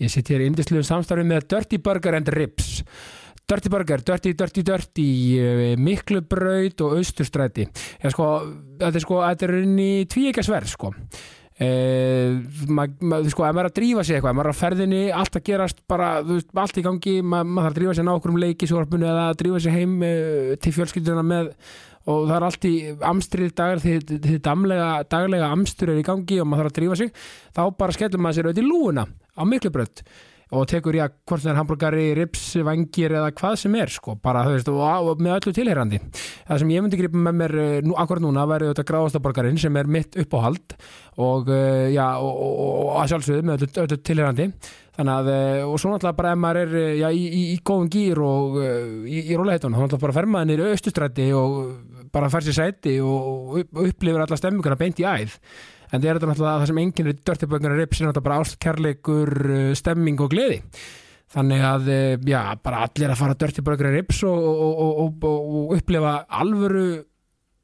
[0.00, 2.80] Ég sitt hér í indisluðum samstarfi með Dirty Burger and Ribs.
[3.50, 7.66] Dirty Burger, Dirty, Dirty, Dirty, eh, Miklubraut og Austurstræti.
[8.00, 8.30] Já, sko,
[8.78, 10.92] þetta er sko, þetta er inn í tvíekasverð, sko.
[11.60, 12.38] Eh,
[12.72, 15.02] maður, ma, sko, ef maður er að drífa sig eitthvað, ef maður er að ferðinni,
[15.12, 18.12] allt að gerast bara, veist, allt í gangi, ma, maður þarf að drífa sig ná
[18.14, 21.50] okkur um leiki í sjóarpunni eða að drífa sig heim eh, til fjölskylduna með
[22.08, 22.74] og það er allt í
[23.10, 23.94] amstrið dagar því
[24.24, 27.14] þið daglega amstur er í gangi og maður þarf að drífa sig
[27.56, 30.04] þá bara skellum maður sér auðvitað í lúuna á miklubrödd
[30.50, 34.42] og tekur já, hvort það er hambúrgari, rips, vangir eða hvað sem er sko, bara
[34.46, 36.00] þú veist og, og með öllu tilherrandi.
[36.48, 39.78] Það sem ég myndi gripa með mér eh, nú, akkurat núna væri auðvitað gráðastaborgarinn sem
[39.78, 40.74] er mitt uppáhald
[41.22, 44.48] og eh, já, og, og, að sjálfsögðu með öllu, öllu tilherrandi
[45.08, 48.20] að, eh, og svo náttúrulega bara ef maður er já, í, í, í góðum gýr
[48.24, 51.58] og í, í róleitunum, þá náttúrulega bara fer maður nýri austustrætti og
[52.12, 55.36] bara fær sér sæti og upplifir alla stemminguna beint í æð.
[55.90, 59.32] En það er þetta náttúrulega það sem enginn er dörtibönguna rips er náttúrulega bara ástkærleikur
[59.78, 60.58] stemming og gleði.
[61.30, 61.92] Þannig að,
[62.26, 66.88] já, bara allir að fara dörtibönguna rips og, og, og, og upplifa alvöru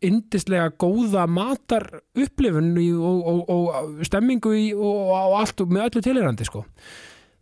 [0.05, 6.65] indislega góða matar upplifun og stemmingu og allt með öllu tilhérandi sko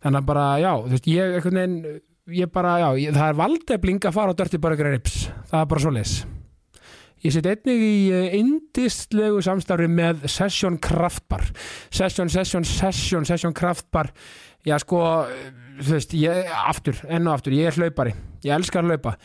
[0.05, 1.99] þannig að bara, já, þú veist, ég einhvern veginn,
[2.37, 5.85] ég bara, já, ég, það er valdefling að fara á dörtibönguna rips það er bara
[5.85, 6.15] svo leis
[7.25, 11.41] Ég set einnig í indistlegu samstarfi með Session Kraftbar.
[11.89, 14.11] Session, Session, Session, Session Kraftbar.
[14.65, 14.99] Já sko,
[15.79, 18.13] þú veist, ég, aftur, enn og aftur, ég er hlaupari.
[18.45, 19.15] Ég elskar hlaupa.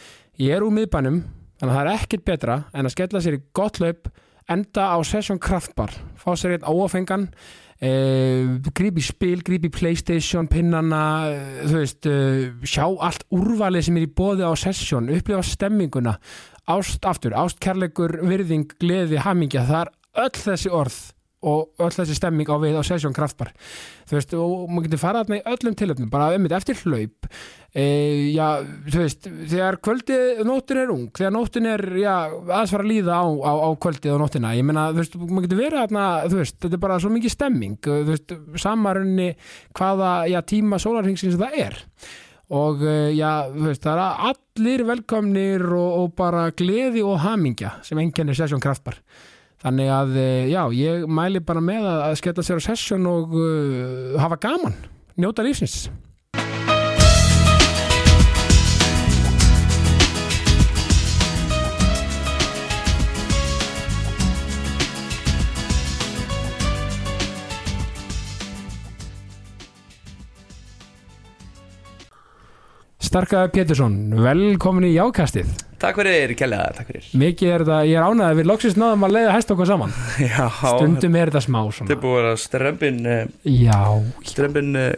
[0.41, 1.21] Ég er úr miðbænum,
[1.61, 4.09] þannig að það er ekkert betra en að skella sér í gott hlaup,
[4.49, 5.93] enda á Session Kraftbar.
[6.17, 11.03] Fá sér einn áafengan, eh, grípi spil, grípi Playstation, pinnana,
[11.65, 16.19] þú veist, eh, sjá allt úrvalið sem er í bóði á Session, upplifa stemminguna
[16.69, 19.91] ást aftur, ást, kærleikur, virðing, gleði, hamingja, það er
[20.27, 20.99] öll þessi orð
[21.41, 23.55] og öll þessi stemming á við á Session Kraftbar
[24.11, 27.29] þú veist, og maður getur farað þarna í öllum tilöfnum, bara um þetta eftir hlaup.
[27.71, 27.85] E,
[28.35, 28.47] já,
[28.91, 33.21] þú veist þegar kvöldið, nóttin er ung þegar nóttin er, já, aðeins fara að líða
[33.23, 36.41] á, á, á kvöldið og nóttina, ég meina þú veist, maður getur verið þarna, þú
[36.41, 38.35] veist, þetta er bara svo mikið stemming, þú veist,
[38.65, 39.29] samarunni
[39.79, 41.81] hvaða, já, tíma sólarhengsins það er.
[42.51, 42.81] Og
[43.15, 48.35] já, þú veist, það er allir velkomnir og, og bara gleði og hamingja sem enginnir
[48.35, 48.99] Session Kraftbar
[49.61, 50.15] þannig að,
[50.49, 54.79] já, ég mæli bara með að skella sér á Session og uh, hafa gaman,
[55.21, 55.91] njóta lífsins.
[73.11, 77.05] Starkaði Pétursson, velkomin í Jákastið Takk fyrir, Kjellega, takk fyrir.
[77.17, 79.95] Mikið er þetta, ég er ánægð að við loksist náðum að leiða hæst okkur saman.
[80.21, 83.79] Já, Stundum er þetta smá þetta er búið að strempin uh, Já,
[84.29, 84.91] strempin uh,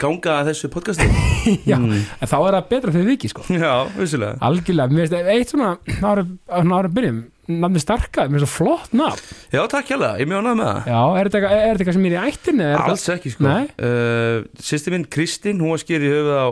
[0.00, 1.08] ganga að þessu podcasti.
[1.70, 1.92] Já, Mm.
[2.24, 3.44] en þá er það betra fyrir viki sko.
[3.52, 4.38] Já, vissulega.
[4.48, 5.74] Algjörlega, mér finnst eitt svona
[6.08, 6.24] ára,
[6.56, 7.20] ára byrjum,
[7.60, 9.36] nafni Starkaði mér finnst það flott nafn.
[9.52, 10.88] Já, takk Kjellega, ég mjög ánægð með það.
[10.96, 12.70] Já, er þetta eitthvað- eitthvað sem er í ættinni?
[12.80, 13.52] Alls ekki, sko.
[13.76, 14.38] Uh,
[14.72, 16.46] Sýsti minn Kristín, hún var skýr í höfuð á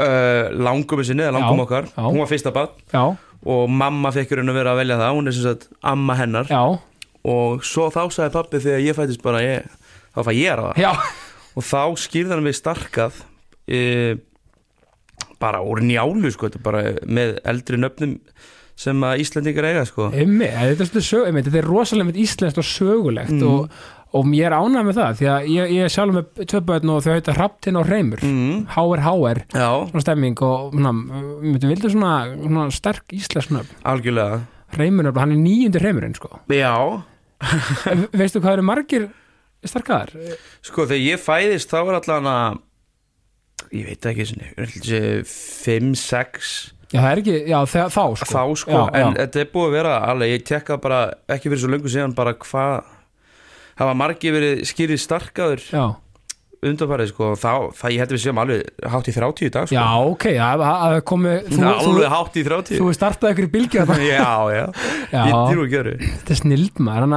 [0.00, 1.88] uh, langum sinni, eða langum Já, okkar.
[1.92, 2.02] já.
[2.06, 2.72] Hún var fyrsta barn.
[2.92, 3.04] Já,
[3.40, 5.14] og mamma fekk að vera að velja það.
[5.16, 6.48] Hún er sem sagt amma hennar.
[6.50, 6.62] Já,
[7.30, 9.68] og svo þá sagði pappi þegar ég fættist bara ég,
[10.16, 10.92] þá fæ ég að það já.
[11.58, 13.16] Og þá skýrði hann við starkað
[13.68, 13.80] e,
[15.40, 18.14] bara úr njálu sko, bara með eldri nöfnum
[18.80, 20.06] sem að Íslandingar eiga sko.
[20.16, 23.42] Einmi, þetta, er sög, einmi, þetta er rosalega íslenskt og sögulegt Mm.
[23.48, 23.82] og,
[24.16, 26.92] og ég er ánægð með það því að ég, ég er sjálf með tvö börn
[26.94, 28.56] og þau heita Hraftin og Reymur mm.
[28.74, 34.40] HR HR, svona stemming og svona, myndi vildu svona, svona sterk íslensk nöfn, algjörlega.
[34.78, 36.40] Reymur hann er nýjundur Reymurinn sko.
[36.54, 36.74] Já,
[38.20, 39.06] veistu hvað eru margir
[39.66, 40.12] sterkaðar?
[40.64, 42.60] sko þegar ég fæðist þá var allan að
[43.76, 44.68] ég veit ekki svona
[45.30, 46.52] 5-6
[46.90, 48.26] Já, það er ekki, já, þegar, þá sko.
[48.26, 49.18] Þá sko, já, en já.
[49.20, 52.32] þetta er búið að vera alveg, ég tekka bara ekki fyrir svo löngu síðan bara
[52.34, 52.88] hvað
[53.80, 55.84] hafa margir verið skýrið starkaður Já,
[56.60, 59.76] undanfarið sko, þá, það ég heldur við séum alveg hátt í 30 í dag sko.
[59.78, 63.52] Já, ok, það það komi þú, þú, alveg hátt í 30 þú startaði ykkur í
[63.54, 64.66] bylgja já, já,
[65.10, 65.22] Já.
[65.22, 67.08] ég dýr og gjöru Þetta er snild maður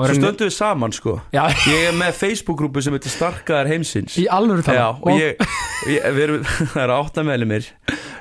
[0.00, 1.14] og svo stöndum við saman sko.
[1.34, 4.16] Já, ég er með Facebook-grúpu sem heitir Starkaðar heimsins.
[4.20, 5.42] Í alvöru tala já, og ég,
[5.90, 7.70] ég við erum, það eru átta meðlumir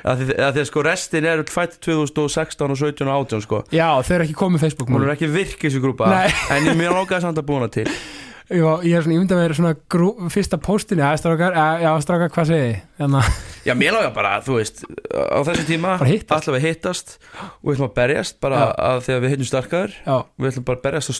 [0.03, 3.61] að að því að sko restin er fætt 2016 og 17 og 18 sko.
[3.75, 6.79] Já, þau eru ekki komið Facebook hún er ekki virk þessu grúpa en ég er
[6.79, 7.87] mjög langaði samt að búna til
[8.49, 11.83] Já, ég er svona, ég myndi að vera svona grú, fyrsta póstinni, að strákar, að,
[12.01, 12.79] strákar, hvað segi þið?
[12.99, 13.35] Þannig að,
[13.67, 16.47] já, mér langar bara, þú veist á þessu tíma, Bara hittast.
[16.49, 18.71] og við ætlum að berjast bara Já.
[18.89, 21.13] að þegar við hittum Starkaðar já, við ætlum bara að berjast á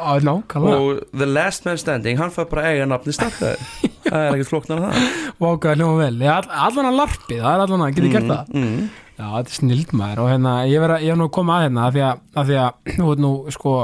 [0.00, 0.80] á, nákvæmlega.
[0.80, 3.62] og The Last Man Standing hann fær bara eiga nafni Starkaðar
[4.08, 5.14] það er ekkert flóknar að það.
[5.44, 6.12] Vákaði hljóma vel.
[6.24, 8.52] Ég, all, Allan að larpið, það er allan að, getur gert það?
[8.56, 11.54] mm, Já, þetta er snild maður og hérna, ég verð að, ég hef nú komið
[11.60, 13.74] að hérna af því að, af því að veit nú, sko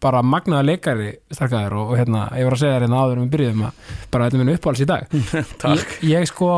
[0.00, 3.30] bara magnaða leikari starkaður og, og hérna, ég var að segja þér hérna áður um
[3.32, 5.18] byrjuðum að bara þetta minn uppáhalds í dag.
[5.62, 5.96] Takk.
[6.00, 6.50] Ég, ég sko,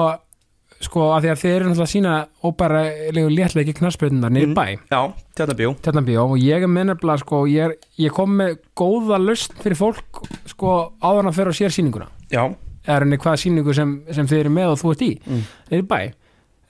[0.82, 2.14] sko af því að þið eru náttúrulega að sína
[2.48, 4.56] óbærilegu léttleiki knarspötunar niður Mm.
[4.58, 4.66] bæ.
[4.90, 5.00] Já,
[5.38, 9.54] tjarnar bjó Tjarnabíó og ég er minnabla sko, ég, er, ég kom með góða lust
[9.62, 12.08] fyrir fólk sko áður en að fyrir að sér sýninguna.
[12.32, 12.42] Já,
[12.86, 15.10] eða henni hvaða sýningu sem, sem þið eru með og þú ert í?
[15.26, 15.42] Mm.
[15.70, 15.98] niður bæ.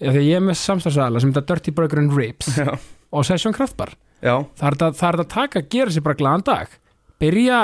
[0.02, 2.72] Já, því að ég er með samstafsæðala sem þetta Dirty Burger and Ribs já,
[3.12, 3.92] og Session Kraftbar.
[3.94, 3.98] já,
[4.58, 6.74] það er þetta, er að taka að gera sér bara glaðan dag.
[7.22, 7.60] Byrja,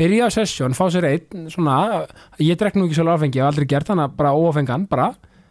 [0.00, 1.76] byrja á session fá sér einn, svona
[2.42, 5.10] ég drekk nú ekki svolítið áfengi, ég hef aldrei gert þannig að bara óafengan, bara,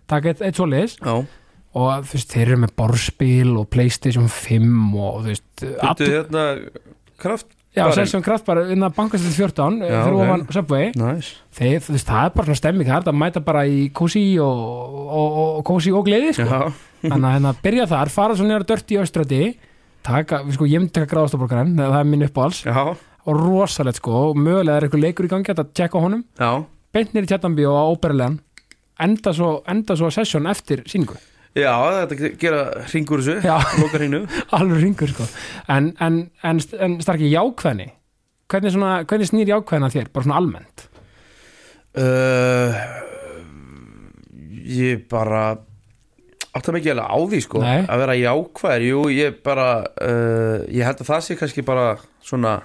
[0.09, 1.13] taka eitt, eitt já.
[1.77, 6.13] Og þú veist, þeir eru með borspil og Playstation 5 og þú veist, Þetta all,
[6.15, 6.45] hérna
[7.21, 7.93] kraft já, barinn.
[7.99, 10.23] session Kraftbar innan bankastil 14, Já, fyrir ok.
[10.23, 13.43] ofan Subway, Næs þeir, þú veist, það er bara svona stemming, það er að mæta
[13.45, 16.47] bara í kósi og, og, og, og kósi og gleði, sko.
[16.49, 16.73] Já,
[17.05, 19.43] þannig að hérna byrja þar, fara svo nýjar dört í austrati
[20.05, 22.83] taka, sko, ég myndi taka gráðastaborgaran það er minn uppáhals já,
[23.29, 26.51] og rosalegt sko, og mögulega er eitthvað leikur í gangi að tjekka á honum, já.
[26.95, 28.39] Beint nýri tjattambi og á óperulegan
[28.99, 31.19] enda svo, enda svo session eftir síningu,
[31.57, 31.71] Já,
[32.05, 32.59] þetta gera
[32.91, 34.19] ringur þessu já, Loka hringnu
[34.57, 35.25] alveg ringur sko.
[35.73, 37.87] En, en, en, en starki jákvæðni?
[38.49, 40.85] Hvernig, svona, hvernig snýr jákvæðina þér, bara svona almennt?
[41.97, 42.77] Uh,
[44.69, 45.57] Ég bara
[46.57, 47.83] Áttam ekki alveg á því sko Nei.
[47.85, 49.67] Að vera jákvæður, jú, ég bara
[50.01, 51.91] uh, Ég held að það sé kannski bara
[52.25, 52.55] Svona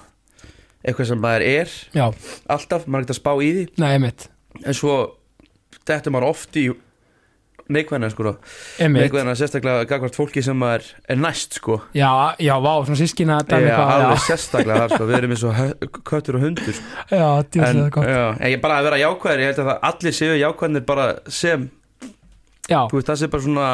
[0.85, 2.07] Eitthvað sem maður er já,
[2.53, 3.67] alltaf Maður er ekkert að spá í því.
[3.81, 4.13] Nei,
[4.65, 4.97] En svo
[5.85, 6.69] Þetta maður oft í
[7.65, 8.33] Neikvæðina sko.
[8.93, 11.79] Neikvæðina sérstaklega Gagvart fólki sem maður er næst sko.
[11.97, 15.07] Já, já, vá, svona sískina Já, alveg sérstaklega þar sko.
[15.09, 16.91] Við erum eins og köttur og hundur sko.
[17.09, 18.11] já, djúslega gott.
[18.11, 21.65] já, en ég bara að vera jákvæður Ég held að allir séu jákvæðnir bara sem
[22.99, 23.69] veist, það sé bara svona,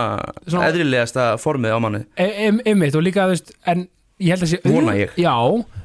[0.46, 2.04] Svona- eðrilegasta formið á manni.
[2.16, 3.88] Em- einmitt og líka, þú veist, en
[4.20, 5.14] ég held að sé Vona ég.
[5.16, 5.34] já,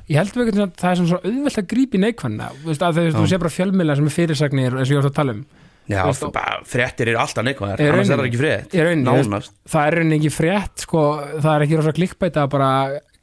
[0.09, 3.03] ég held að það er svona svo auðvelt að grípa í neikvæðina þú veist, að
[3.15, 5.45] þú sé bara fjölmiðlega sem er fyrirsagnir eins og ég var að tala um.
[5.85, 8.71] Já, þú bara, fréttir eru alltaf neikvæðar Annars er það ekki frétt
[9.69, 11.01] það er rauninni ekki frétt sko,
[11.37, 12.69] það er ekki rosa klikkbæta bara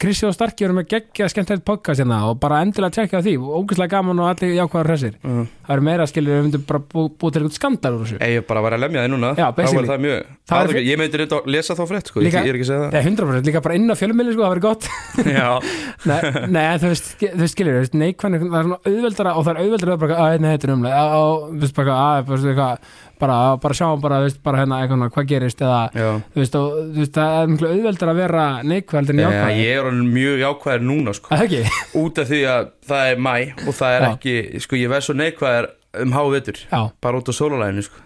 [0.03, 3.51] Kristi og Starki eru með geggja skemmtilegt podcast hérna og bara endilega tjekka því og
[3.67, 5.13] ógæslega gaman og allir jákvæður hressir.
[5.23, 5.45] Mm.
[5.67, 8.41] Það eru meira skilur, við myndum bara bú, búið til eitthvað skandar úr þessu Ég
[8.41, 9.83] er bara að vera að lemja þig núna Já, basically.
[9.87, 12.19] er það mjög Það er það fyr- Ég myndi reynda að lesa þá frétt sko.
[12.19, 14.33] ég, Líka- ég er ekki að segja Það er 100% líka bara inn á fjölmiðli
[14.35, 14.83] sko, það verður gott
[16.09, 16.19] Nei,
[16.51, 19.45] nei en þú veist, þú veist skilur, þú veist, neikvæðin það er svona auðveldara og
[19.47, 22.39] það er auðveldara að bara, að hérna heitir umlega og þú veist bara, að, bara,
[22.43, 22.93] eitthvað,
[23.23, 26.57] bara, bara sjá bara, þú veist, bara hérna eitthvað, hvað gerist eða, já þú veist,
[26.59, 29.87] og þú veist, það er miklu auðveldara að vera neikvæð en Já, jákvæð ég er
[29.87, 31.31] orðinn mjög jákvæður núna sko.
[31.31, 31.63] Það ekki?
[32.03, 34.09] Út af því að það er mæ Og það er Já.
[34.11, 34.35] ekki,
[34.65, 35.62] sko ég verð svo neikvæður
[36.01, 38.01] um hávetur Já, Bara út á sólalæðinu sko.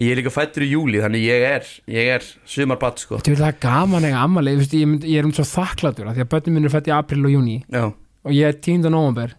[0.00, 3.20] Ég er líka fættur í júli Þannig ég er, ég er sumarbatt sko.
[3.22, 6.24] Þú það er gaman eiga ammali, þú ég, ég er um svo þakkláttur af því
[6.24, 8.88] að börnum minn er fætt í april og júni Já, og ég er 10.
[8.90, 9.34] november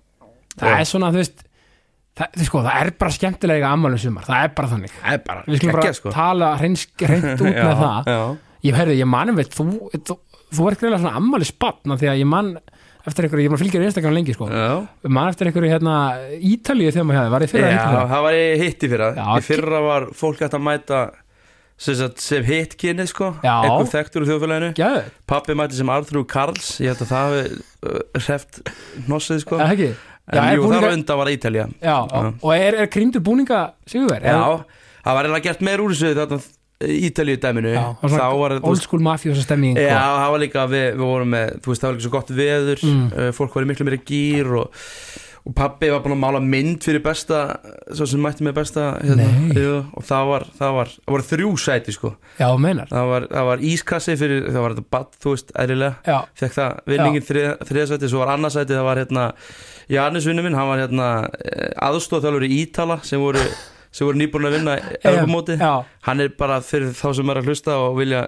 [0.56, 0.78] það Já.
[0.80, 1.44] er svona, þú veist
[2.18, 5.22] það, þú sko, það er bara skemmtilega ammali um sumar, það er bara þannig er
[5.28, 6.16] bara Við skulum bara sko.
[6.16, 8.22] tala hreint út með það Já,
[8.62, 9.64] Ég ég manum veit, þú,
[10.06, 10.16] þú,
[10.54, 12.52] þú er greiðlega svona ammali spann því að ég man
[13.10, 14.48] eftir einhverju, ég maður fylgjur Instagram lengi sko,
[15.10, 15.96] man eftir einhverju hérna
[16.38, 19.10] Ítalíu þegar maður hefði, var ég fyrir að Já, það var í hitt í fyrra.
[19.18, 21.02] Já, Í fyrra var fólk hægt að mæta
[21.82, 23.32] sem, sem hitt kynið sko.
[23.42, 24.72] Einhver þekktur úr þjóðfélaginu.
[24.78, 26.72] Gæðu, Pappi mæti sem Arþrú Karls.
[26.84, 27.44] Ég held að það hafi
[27.90, 28.62] uh, hreft
[29.08, 29.62] hnossið sko.
[30.32, 31.66] En Já, er jú, búninga- á undan var Ítalía.
[31.82, 34.22] Já, og er, er krýndur búninga Sigurver?
[34.22, 34.62] Já,
[35.02, 36.12] það var eiginlega gert meir úr þessu
[36.82, 37.74] Ítalíu dæminu.
[37.76, 41.34] Já, svona var old school mafjósa stemming Já, og- það var líka, við, við vorum
[41.36, 42.86] með veist, það var líka svo gott veður.
[42.88, 43.10] Mm.
[43.12, 44.84] uh, Fólk var í miklu meira gýr og,
[45.42, 47.40] og pappi var búin að mála mynd fyrir besta
[47.92, 49.26] Svo sem mætti með besta hérna,
[49.98, 52.14] Og það var, það var, það voru þrjú sæti sko.
[52.40, 52.48] Já,
[52.92, 56.22] Það var, það var ískassi fyrir, það var þetta bad, þú veist, eðlilega.
[56.38, 59.28] Fekk það vinningin þriða, þriða sæti Svo var annað sæti, það var hérna
[59.92, 61.08] Jannis vinnu minn, hann var hérna
[61.84, 63.42] aðstóðþjálfur í Ítala sem voru
[63.92, 65.72] sem voru nýbúin að vinna Europamóti já,
[66.08, 68.22] hann er bara fyrir þá sem er að hlusta og vilja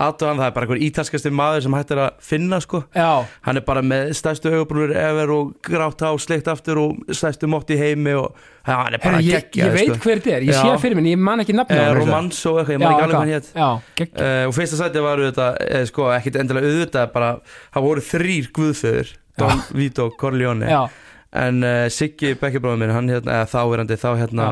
[0.00, 2.80] aðtöða hann, það er bara einhver ítalskasti maður sem hægt er að finna sko.
[2.96, 3.10] Já,
[3.44, 7.72] hann er bara með stærstu augabrúnir ever og grátt á, sleikt aftur og stærstu mótt
[7.74, 10.00] í heimi og hann er bara Herri, ég, geggjað ég veit sko.
[10.06, 10.62] hver þetta er, ég Já.
[10.64, 13.20] sé fyrir minn, ég man ekki nafna eh, Romans og eitthvað, ég man ekki alveg
[13.20, 13.52] hann hétt
[14.00, 17.28] Uh, og fyrsta sæti var þetta eh, sko, ekkit endilega auðvitað bara,
[17.74, 20.68] það voru þrýr guðföður Don Vito Corleone.
[20.68, 20.80] Já,
[21.32, 24.48] en uh, Siggi Bekkjabráður minn hann hérna, eða þáverandi þá hérna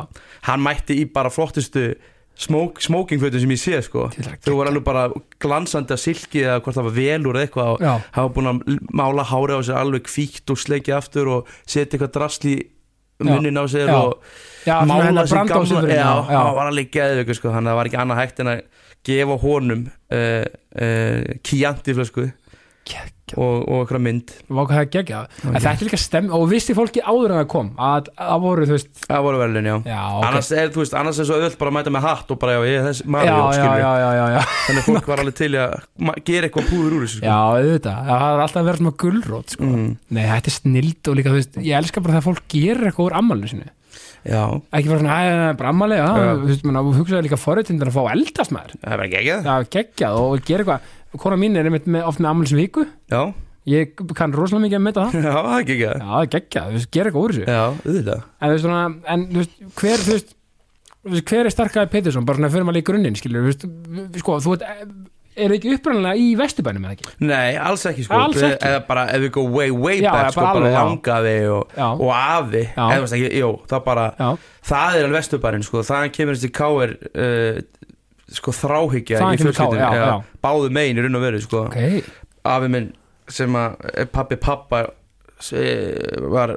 [0.46, 1.88] hann mætti í bara flottustu
[2.38, 4.04] smók, smókingfötum sem ég sé sko.
[4.46, 5.08] Þau voru alveg bara
[5.42, 8.76] glansandi að silki eða hvort það var velur eða eitthvað og já, hafa búin að
[8.94, 12.56] mála hári á sér alveg kvíkt og sleikið aftur og setja eitthvað drasli
[13.26, 13.98] munnin á sér Já.
[13.98, 14.12] og
[14.62, 17.38] já, svona mála hennar sig branda á gamla silfurinn, já, já, hann var alveg geðveikur
[17.38, 18.60] sko, þannig að það var ekki annað hægt en að
[19.08, 20.44] gefa honum uh,
[20.78, 22.47] uh, kýjanti flösku Geggjað.
[23.36, 24.30] Og, og eitthvað mynd.
[24.48, 25.32] Vá hvað það er geggjað.
[25.44, 28.66] En þetta er líka stemmi Og visti fólki áður en það kom Að það voru,
[28.70, 29.74] þú veist það voru verðlun, já.
[29.92, 30.24] Já, ok.
[30.30, 32.56] Annars er, þú veist, annars er svo öll bara að mæta með hatt og bara,
[32.56, 35.22] já, ég er þessi Mario, já, skilur já, já, já, já þannig að fólk var
[35.24, 35.76] alveg til að
[36.08, 37.28] ma- gera eitthvað púður úr þessu sko.
[37.28, 39.68] Já, auðvitað, Já, það er alltaf verið svona gulrót sko.
[39.68, 42.88] mm, Nei, þetta er snild og líka, þú veist, ég elska bara þegar fólk gerir
[42.88, 43.68] eitthvað úr ammálinu sinu
[44.28, 44.42] já,
[44.74, 46.32] Ekki bara svona, æ, bara ammali, já, Já.
[46.42, 48.74] þú veist, þú hugsaði líka forréttindir að fá eldast maður.
[48.82, 52.20] Það er bara ekki Já, geggjað og gera eitthvað Kona mín er einmitt með, oft
[52.20, 53.22] með ammælisviku já,
[53.68, 55.16] Ég kann rosalega mikið að mynda það.
[55.28, 57.44] Já, það er ekki Já, það er geggjað, þú veist, gera eitthvað úr þessu.
[57.52, 58.22] Já, auðvitað.
[58.38, 58.82] En þú veist, svona,
[59.14, 60.32] en þú veist, hver, þú veist,
[61.04, 64.18] þú veist hver er starkaði Petersson, bara svona fyrir maður í grunninn, skilur, þú veist,
[64.22, 64.64] sko, þú veist,
[65.38, 67.12] er ekki uppræðanlega í vesturbænum eða ekki?
[67.28, 68.18] Nei, alls ekki sko.
[68.24, 68.58] Alls ekki.
[68.70, 70.80] Eða bara, ef við go way, way Já, back sko, bara bara alveg, já.
[70.88, 71.88] langaði og, Já.
[71.92, 72.64] og afi.
[72.72, 72.84] Já.
[72.88, 74.28] eða veist ekki, jú, það bara Já,
[74.72, 77.60] það er alveg vesturbærin sko, þaðan kemur þessi káir uh,
[78.36, 79.40] sko þráhyggja í
[79.78, 80.22] já.
[80.44, 81.66] báðu megin í raun og veru sko.
[81.68, 82.08] ok,
[82.44, 82.92] afi minn
[83.28, 84.86] sem að er pappi pappa
[85.52, 86.56] eh, var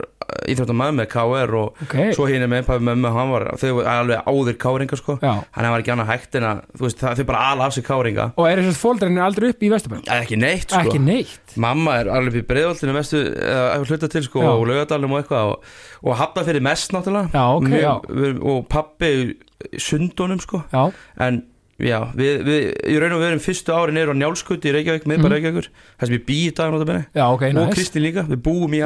[0.49, 4.29] íþróttamæður með KR og ok, svo hinn er með pappi hann var, þau var alveg
[4.31, 5.17] áður káringa sko.
[5.21, 8.27] hann var ekki annað hægt en að veist, það, þau bara ala af sig káringa
[8.35, 10.07] Og er þess að fóldræðin aldrei upp í vesturbænum?
[10.15, 10.81] ekki neitt sko.
[10.81, 11.55] Ekki neitt.
[11.61, 14.49] Mamma er alveg upp í breiðoltinu mestu eða eitthvað hluta til sko Já.
[14.53, 15.71] og laugadalum og eitthvað og,
[16.07, 17.71] og hafna fyrir mest náttúrulega Já, ok,
[18.09, 19.13] Mjög- og pappi
[19.77, 20.87] sundunum sko Já,
[21.27, 21.43] en
[21.81, 25.27] já, við, við í raun og verum fyrstu árin eru á Njálskuti í Reykjavík, miðbæra
[25.27, 25.35] Mhm.
[25.35, 25.67] Reykjavíkur.
[25.99, 27.75] Það sem ég bý í dag náttúrulega já, ok, og næs.
[27.75, 28.81] Kristín líka, við búum í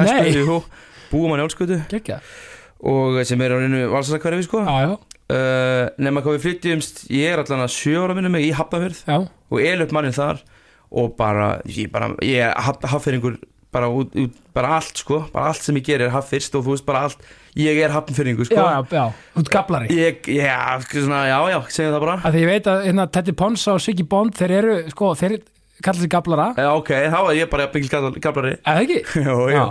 [0.48, 0.64] og
[1.12, 1.80] búum á Njálskuti.
[1.92, 2.20] Gekkja.
[2.86, 4.60] og sem er á reynu valsakverfi sko.
[4.60, 4.92] Já, já,
[5.32, 9.00] uh, nema hvað við flytjumst ég er allan að sjö ára minni mig í Hafnafjörð
[9.50, 10.42] og el upp mannin þar.
[10.92, 13.38] Og bara, ég, bara, ég er haf- haffyrringur
[13.72, 13.88] bara,
[14.54, 15.24] bara allt sko.
[15.32, 17.18] Bara allt sem ég gerir er haffyrst og þú veist bara allt
[17.56, 19.86] ég er haffyrringur sko já, já, já, þú ert gablari.
[19.96, 23.32] ég, já, sko, svona, já, já, segjum það bara því ég veit að hérna, Teddy
[23.32, 25.38] Pons og Siggy Bond, þeir eru, sko, þeir
[25.84, 26.48] kalla sig gablara.
[26.56, 28.98] já, ok, þá er ég bara byggil gablari Eða ekki?
[29.26, 29.54] jú, jú.
[29.56, 29.66] Já.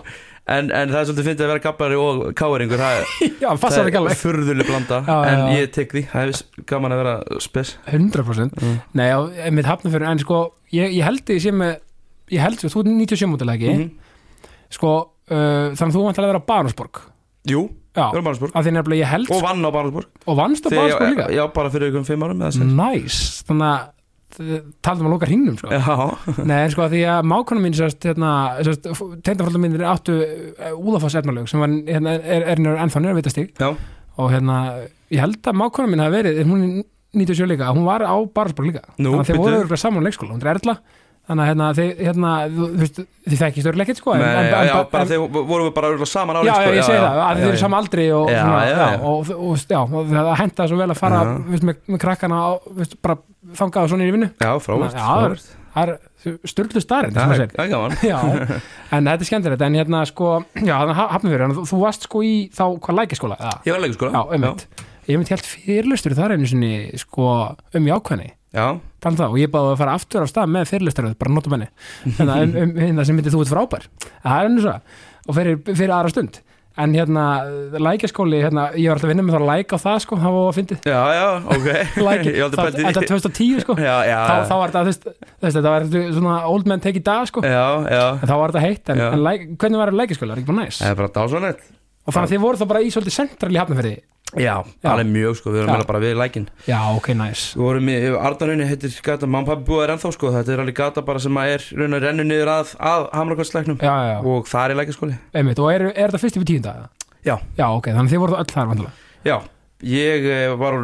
[0.46, 3.08] En, en það er svolítið fyndið að vera gablari og káeringur það er,
[3.44, 4.20] Já, það er alveg.
[4.22, 5.56] furðuleg blanda Já, já, en já.
[5.58, 8.76] ég tek því, það er gaman að vera spes 100% Mm.
[8.94, 9.18] Nei, já,
[9.58, 10.38] mitt hafna fyrir, en sko
[10.74, 13.90] ég, ég held því sem ég held því, þú er 97 mútilega ekki Mhm.
[14.78, 14.92] sko,
[15.34, 17.02] uh, þannig að þú vant að vera Barnsborg
[17.50, 17.64] Jú,
[17.96, 20.66] já, við erum Barnsborg að því nefnilega ég held og vann á Barnsborg og vannst
[20.66, 21.28] á ég- líka?
[21.36, 22.58] Já, bara fyrir ykkur fimm árum næs,
[23.46, 23.92] þannig að
[24.84, 25.70] taldum að loka hringnum sko.
[26.50, 28.32] Nei, sko því að mákona mín hérna,
[28.66, 28.90] sérst,
[29.24, 30.18] teindafólda mínir áttu
[30.76, 33.70] úðafoss efnalög sem var, hérna, er, er, er ennþá nýra vitastig já,
[34.18, 34.58] og hérna,
[35.14, 36.84] ég held að mákona mín hafi verið, hún er
[37.16, 38.82] 97 líka, hún var á Barnsborg líka.
[39.00, 40.76] Nú, þannig að þeir voru saman á leikskóla, hún er erla
[41.26, 44.58] þannig að hérna, þið, hérna, þú, veist, þið þekkist örlega ekkert sko Nei, en- já,
[44.62, 46.86] en- já, bara en- þegar vorum við bara örugglega saman á já, já, leikskóla, ég
[46.90, 47.62] segi það, að þið eru já.
[47.66, 49.00] saman aldri og, Já, já, já, já.
[49.02, 51.36] og, og, já, og það henda svo vel að fara Já.
[51.50, 52.42] veist, með, með krakkana
[52.80, 53.18] veist, bara
[53.56, 54.30] þangað og svona í vinnu.
[54.42, 55.06] Já, frábært Já,
[55.76, 56.00] það er-
[56.48, 57.92] styrlu starinn Það er gaman.
[58.12, 58.20] Já,
[58.96, 60.30] en þetta er skemmtilegt en hérna sko,
[60.64, 63.82] já, hafnum fyrir þú, varst sko í þá, hvað lækjaskóla já, Ég var
[64.16, 64.64] já, einmitt.
[65.10, 67.28] ég myndi helt fyrirlustur þar einu sinni sko,
[67.76, 68.32] um jákvæðni.
[68.32, 68.45] Já,
[69.06, 71.70] Þannig það, og ég báði að fara aftur á stað með fyrirlistaröð, bara notum henni
[72.18, 73.88] þannig að um, um, hérna sem myndi þú ert frábær.
[74.24, 74.76] Það er henni svo,
[75.26, 76.42] og fyrir, fyrir aðra stund.
[76.76, 77.26] En hérna,
[77.80, 80.34] lækjaskóli hérna, ég var alltaf að vinna með það að læka á það sko, það
[80.36, 80.90] var að fyndið.
[80.90, 81.70] Já, já, ok.
[82.50, 83.06] Þetta því.
[83.14, 83.78] 2010 sko.
[83.80, 85.08] Já, já, þá, þá var þetta, þú veist,
[85.46, 88.04] þetta var svona old man take í dag sko, já, já.
[88.18, 90.52] En þá var þetta heitt en, en læk, hvernig var þetta lækjaskóli, það er ekki
[90.52, 90.82] bara næs?
[90.82, 91.64] Það er bara dásanett
[92.06, 93.96] og þannig að þið voru þá bara í svolítið central í hafnafyrði
[94.34, 94.90] Já, Já.
[94.90, 97.96] alveg mjög sko, við erum meira bara við lækin já, ok, næs Við vorum í,
[98.18, 101.38] Ardanunni heitir gata, og pappi búið er ennþá sko Þetta er alveg gata bara sem
[101.40, 103.06] að er raun að rennu niður að, að
[103.86, 105.20] já, Og það er í lækjaskóli.
[105.38, 106.74] Einmitt, og er, er þetta fyrst yfir tíunda?
[107.22, 107.38] Já.
[107.58, 109.38] já, ok, þannig þið voru þá öll þar vantilega Já,
[109.94, 110.82] ég eh, var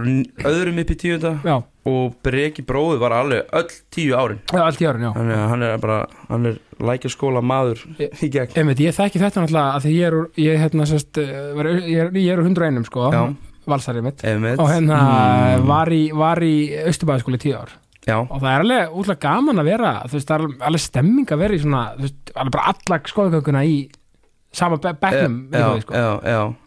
[0.54, 1.58] öðrum upp í tíunda já,
[1.90, 4.42] Og Breki bróði var alveg öll tíu árin.
[4.54, 5.12] Já, allt í árun, já.
[5.16, 5.96] Þannig að hann er bara,
[6.30, 8.56] hann er lækjaskóla maður í gegn.
[8.58, 11.22] Einmitt, ég þekki þetta náttúrulega að því ég er úr, ég, hérna, sest,
[11.58, 13.10] var, ég, er, ég er úr 101 sko,
[13.70, 14.24] valsarið mitt.
[14.26, 14.60] Einmitt.
[14.60, 15.66] og hérna Mm.
[15.70, 16.56] var í, var í
[16.90, 17.70] Östubæðaskóli í tíu ár.
[18.02, 20.82] Já, og það er alveg útlæg gaman að vera þú veist, það er alveg- alveg
[20.82, 23.76] stemming að vera í svona þú veist, alveg bara allag skoðgönguna í
[24.51, 25.93] sama be bekknum já, yeah, sko.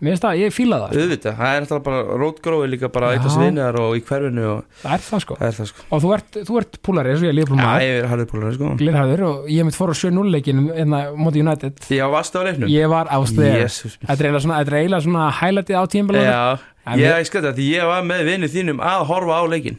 [0.01, 1.01] mér finnst það, ég fíla það sko.
[1.05, 3.17] Auðvitað, það er náttúrulega bara rótgrófi líka bara Já.
[3.19, 5.37] eitt að svinjar og í hverfinu og það er það sko.
[5.41, 5.85] Það er það sko.
[5.91, 8.09] Og þú ert, þú ert púlari eins og ég er lífblum Já, maður ég er
[8.15, 8.71] harðið pólari sko.
[8.81, 11.85] Glirhæður og ég mitt fór á 7-0 leikin hérna móti United.
[11.93, 12.73] Já, varstu á leiknum?
[12.73, 17.55] ég var Jésús þetta er eiginlega svona, er highlightið á En ég við- ekki þetta
[17.57, 19.79] því ég var með vinnu þínum að horfa á leikin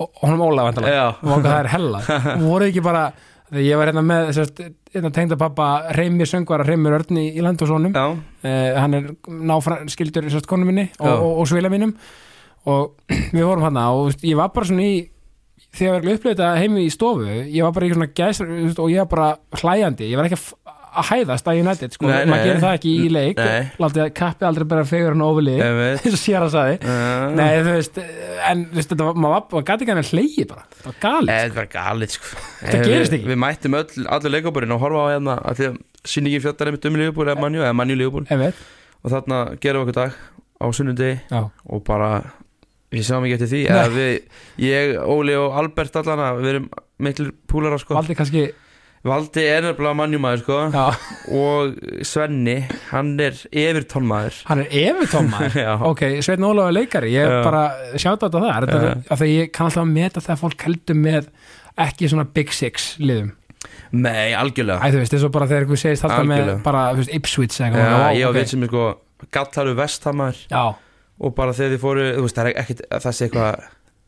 [0.00, 2.00] og honum Óla vantalega Já, og það er hella.
[2.46, 3.02] Voru ekki bara
[3.60, 4.32] ég var hérna með
[4.94, 9.82] hérna tengda pappa Reymir söngvara Reymir Örn í, í Landhúsónum Já, uh, hann er náfra,
[9.92, 11.16] skildur sérst konu minni og, Já.
[11.16, 11.92] og, og svila mínum.
[12.70, 12.94] Og
[13.36, 14.94] við vorum hann og ég var bara svona í
[15.72, 19.04] þegar við upplöðið þetta heimi í stofu ég var bara í svona gæs og ég
[19.04, 20.48] var bara hlæjandi, ég var ekki að
[20.92, 23.38] að hæðast að United, sko, Nei, maður gerir það ekki í leik.
[23.82, 25.24] látið að kappi aldrei bara fegur hann
[25.62, 26.02] ég veit.
[26.02, 26.76] eins og sér að sagði.
[26.84, 28.00] Uh, Nei, þú veist,
[28.50, 28.94] en þú veist,
[29.24, 32.42] maður gæti ekki hann að hleygi bara, það var galið Þetta var galið sko.
[32.62, 33.30] Eh, gerist ekki.
[33.32, 35.80] Við mættum öll, allir leikaborinn og horfa á hérna að því að
[36.12, 38.28] sýningin fjallar einmitt um Liverpool eða Liverpool.
[38.28, 38.62] Einmitt,
[39.02, 40.20] og þarna gerum við okkur dag
[40.62, 42.10] á sunnundegi já, og bara
[42.92, 43.62] við sjáum ekki eftir því
[44.62, 46.68] ég, Óli og Albert allana, við erum
[47.02, 47.96] miklir púlara sko.
[47.96, 48.44] Valdi kannski
[49.02, 50.56] Valdi er nefnilega mannjumæður sko.
[50.70, 50.82] Já,
[51.34, 51.72] og
[52.06, 52.54] Svenni,
[52.92, 55.72] hann er Everton maður hann er efutómaður Já.
[55.88, 57.40] Ok, Sveitn Ólafur er leikari, ég Já.
[57.42, 57.62] bara
[57.98, 61.30] þetta það, þetta, því að ég kann alltaf að meta þegar fólk heldur með
[61.82, 63.32] ekki svona Big Six liðum?
[63.92, 64.78] Nei, algjörlega.
[64.82, 66.62] Æ, þú veist, eins og bara þegar einhver segist alltaf með Algjörlega.
[66.64, 68.38] bara, þú veist, Ipswich eða Já, eitthvað, ég og ok.
[68.38, 68.86] við sem er sko
[69.36, 70.40] gallaru vestamæður
[71.22, 73.66] og bara þegar þið fóru, þú veist, það er ekkit það sé eitthvað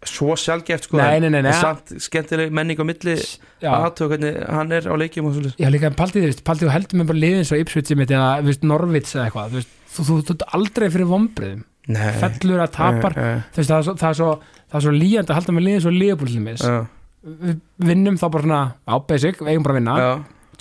[0.08, 3.70] svo sjálfgeft sko Nei, nei, nei, en samt skemmtileg menning á milli já.
[3.70, 6.72] aðtöku hvernig hann er á leikjum og svolítið Já, líka Paldi, þú veist, Paldi, þú
[6.74, 10.18] heldur með bara liðin svo Ipswich mitt eða, veist, Norvits eða eitthvað, veist, þú, þú,
[10.20, 11.62] þú, þú aldrei fyrir vombriðum,
[11.94, 14.30] Nei, fellur að tapar veist, það er svo, það er svo,
[14.74, 16.76] er svo líjandi að halda með liðin svo liðbúllimis Já,
[17.24, 19.94] við vinnum þá bara svona á basic, eigum bara að vinna.
[19.96, 20.10] Já,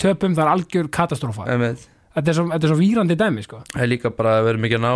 [0.00, 1.48] töpum það er algjör katastrófa.
[2.14, 3.60] Þetta er svo, þetta er svo vírandi dæmi sko.
[3.74, 4.92] Það er líka bara að vera mikið að ná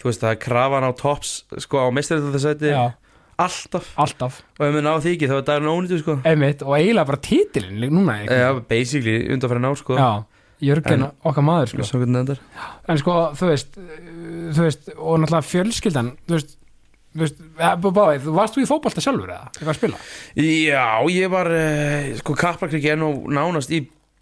[0.00, 2.72] þú veist, það er krafan á tops sko á meistarið þetta sæti
[3.44, 3.88] alltaf.
[4.00, 6.16] Alltaf, og ef við ná því ekki þá er dagurinn ónýttu sko.
[6.28, 8.62] Einmitt og eiginlega bara títilin núna Já, eitthvað.
[8.70, 9.96] basically, undanfæri ná sko.
[9.98, 10.10] Já,
[10.60, 11.84] Jörgen En- okkar maður sko.
[11.88, 12.40] Svo hvernig þetta er
[12.92, 13.92] en sko, þú veist uh,
[14.56, 16.50] þú veist, og náttúrulega fjölskyldan þú veist,
[17.14, 20.02] þú veist eh, bá- báðið, þú varst þú í fótbolta sjálfur eða, eitthvað að spila?
[20.36, 20.84] Já,
[21.16, 23.80] ég var uh, sko kaplakriki enn og nánast í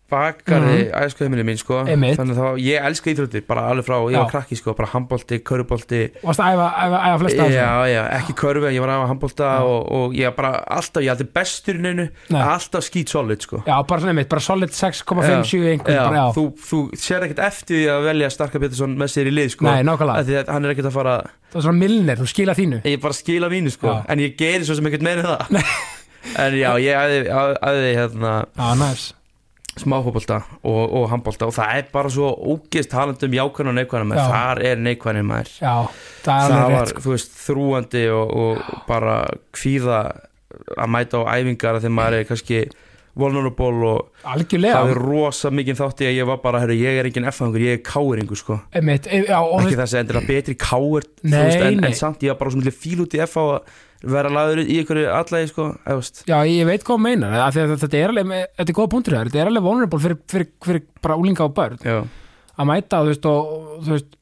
[0.09, 0.93] bakari mm.
[1.03, 1.83] æskuheimili mín sko.
[1.85, 2.17] Einmitt.
[2.19, 4.21] þannig að ég elska íþróttir bara alveg frá, ég Já.
[4.23, 8.37] var krakki sko bara handbolti, körubolti varst að æfa, æfa, æfa flesta já, já, ekki
[8.41, 9.67] körfi, ég var að handbolta Já.
[9.69, 12.41] og, og ég bara alltaf, ég aldrei bestur í neinu, Nei.
[12.41, 13.61] alltaf skít solid sko.
[13.67, 17.83] Já, bara svona einmitt, bara solid 6,57 einhvern, bara, já, þú, þú sér ekkert eftir
[17.83, 19.69] því að velja Starka Pétursson með sér í lið sko.
[19.69, 20.25] Nei, nákvæmlega.
[20.29, 22.81] Því að hann er ekkert að fara það var svona milnir, þú skila þínu.
[22.89, 23.93] Ég bara skila mínu sko.
[23.93, 24.03] Já.
[24.13, 25.63] en ég en það.
[26.37, 29.05] Já, ég æði, æði hérna já, næs,
[29.83, 34.17] smáfóbolta og, og handbolta og það er bara svo ógeðst talandi um jákvæðan og neikvæðan
[34.19, 34.25] Já.
[34.33, 35.75] þar er neikvæðan maður já,
[36.25, 37.05] það er það var, sko.
[37.05, 39.17] þú veist, þrúandi og, og bara
[39.57, 40.03] kvíða
[40.77, 42.61] að mæta á æfingar þegar maður er kannski
[43.19, 47.01] vulnerable og algjörlega, það er rosa mikið þátt í að ég var bara, herru, ég
[47.01, 48.57] er engin F-fangur, ég er káeringur sko.
[48.73, 51.91] Einmitt, e- já, og þú ekki veist, þessi endilega betri káir Nei, en, nei.
[51.91, 53.55] en samt ég var bara svo mikið fíl út í F að
[54.09, 56.23] vera laður í einhverju allægi sko, þú veist.
[56.31, 58.93] já, ég veit hvað þú meinar af því að þetta er alveg, þetta er góða
[58.95, 61.81] punktur þér þetta er alveg vulnerable fyrir, fyrir, fyrir bara úlinga og börn.
[61.83, 61.99] Já,
[62.59, 64.15] að mæta, þú veist, og og, þú veist,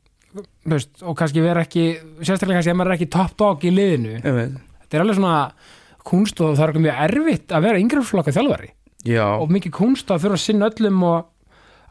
[0.65, 1.85] þú veist, og kannski vera ekki
[2.25, 4.17] sérstaklega kannski ef maður er ekki top dog í liðinu.
[4.23, 4.57] Ég veit
[4.87, 5.37] þetta er alveg svona
[6.07, 8.69] kunst og það er alveg mjög erfitt að vera yngri flokka þjálfari
[9.07, 11.27] já, og mikið kunst að þurfa að sinna öllum og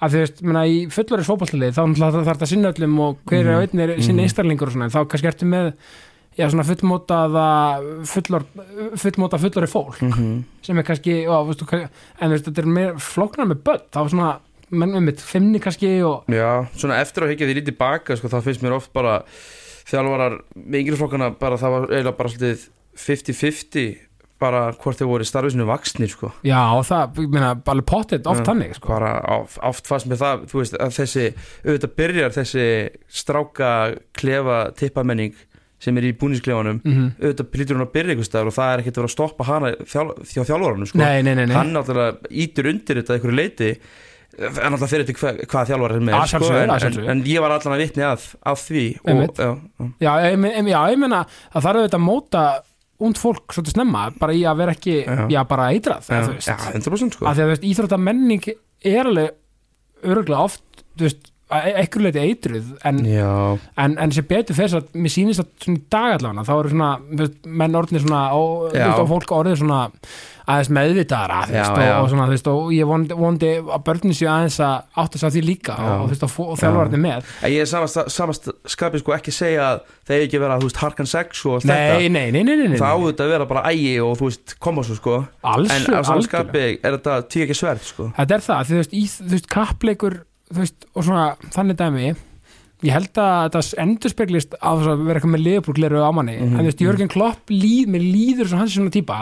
[0.04, 3.40] að þú veist, menna, í fullari fótballtalið þá þarf þetta að sinna öllum og hver
[3.40, 3.56] er Mhm.
[3.56, 4.26] á einnig er sinna Mhm.
[4.28, 5.74] einstaklingur og svona, en þá kannski ertu með
[6.38, 7.46] já, svona fullmótaða
[8.06, 8.44] fullor,
[9.00, 12.94] fullmóta fullori fólk mm sem er kannski, já, veistu, en þú veist, þetta er meir
[13.00, 14.40] flóknar með börn, þá svona
[14.72, 18.28] menn um mitt, fimmni kannski og já svona eftir að higgja því lítið baka sko,
[18.28, 19.24] þá finnst mér oft bara
[19.86, 23.98] þjálfarar með yngri flokkana bara það var eiginlega bara svolítið 50-50
[24.42, 28.50] bara hvort þeir voru starfisinu vaksnir sko já, það, ég meina, alveg pottet oft Já.
[28.52, 31.28] þannig, sko bara oft, oft fannst mér það þú veist að þessi,
[31.64, 32.66] auðvitað byrjar þessi
[33.22, 33.70] stráka
[34.18, 35.38] klefa tippamenning
[35.86, 38.84] sem er í búnisklefanum mm auðvitað plítur hún að byrja einhvers staðar og það er
[38.84, 41.00] ekkert að vera að stoppa hana þjál, hjá þjálfaranum sko.
[41.00, 41.56] nei, nei, nei, nei.
[41.56, 43.72] hann náttúrulega ítur undir þetta einhverju leiti
[44.36, 47.26] en náttúrulega fyrir þetta hva, hvað þjálfar er með Að sjálfsögðu, en, að en, en
[47.30, 51.60] ég var allan að vitni að, að því og, já, já, já, ég, meina að
[51.62, 52.46] það er auðvitað að móta
[53.04, 55.42] und fólk svolítið snemma, bara í að vera ekki já, Já.
[55.50, 56.48] bara eitrað, já, veist.
[56.48, 57.26] Já, 100% sko.
[57.28, 58.46] Að því að þú veist, íþrótta menning
[58.86, 60.64] er alveg örgulega oft
[60.96, 63.02] þú veist, ekkur leiti eitruð en,
[63.78, 66.72] en, en sem betur fyrir að mér sýnist að svona í dag allavega þá eru
[66.74, 69.82] svona, þú veist, menn orðnir svona og fólk orðið svona
[70.46, 74.30] aðeins meðvitaðara Já, veist, og, og svona, veist, og ég vondi, vondi að börnin séu
[74.32, 75.88] aðeins að átta sig á því líka Já.
[75.96, 77.32] og, veist, og, þjálfarnir með.
[77.42, 80.60] En ég er samast, samast skapið sko ekki segja að það er ekki að vera,
[80.62, 83.26] þú veist, harkan sex og allt nei, nei, nei, nei, nei, nei, þetta það áður
[83.26, 85.18] að vera bara ægi og þú veist, koma svo sko.
[85.56, 86.30] Alls, en á saman algjörlega.
[86.30, 88.08] skapi er þetta tíu ekki sverð sko.
[88.20, 88.96] Þetta er það, því, þú veist,
[90.62, 92.16] veist, og svona þannig dæmi
[92.86, 96.36] ég held að þetta endurspeglist á þess að vera eitthvað með liðbúrgleru á manni.
[96.38, 99.20] Mhm, en þú veist, Jörgen Klopp líð, mér líður svo hans er svona típa,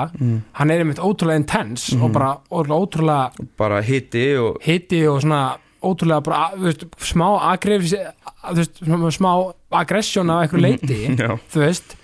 [0.59, 2.03] hann er einmitt ótrúlega intense Mhm.
[2.03, 7.27] og bara ótrúlega, ótrúlega bara hitti og hitti og svona ótrúlega bara, þú veist, smá
[7.53, 8.79] agress, þú veist,
[9.17, 11.95] smá- aggression af einhverju leiti, já, þú veist.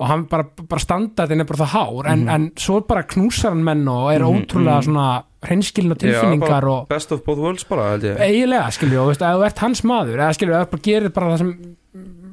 [0.00, 2.12] Og hann bara, bara standardin er bara það hár Mhm.
[2.12, 6.72] en, en svo bara knúsar hann menn og er ótrúlega svona hreinskilin og tilfinningar bara
[6.78, 10.36] og best of both worlds bara eiginlega skilju og ef þú ert hans maður eða
[10.38, 11.54] skilju, ef þú bara gerir bara það sem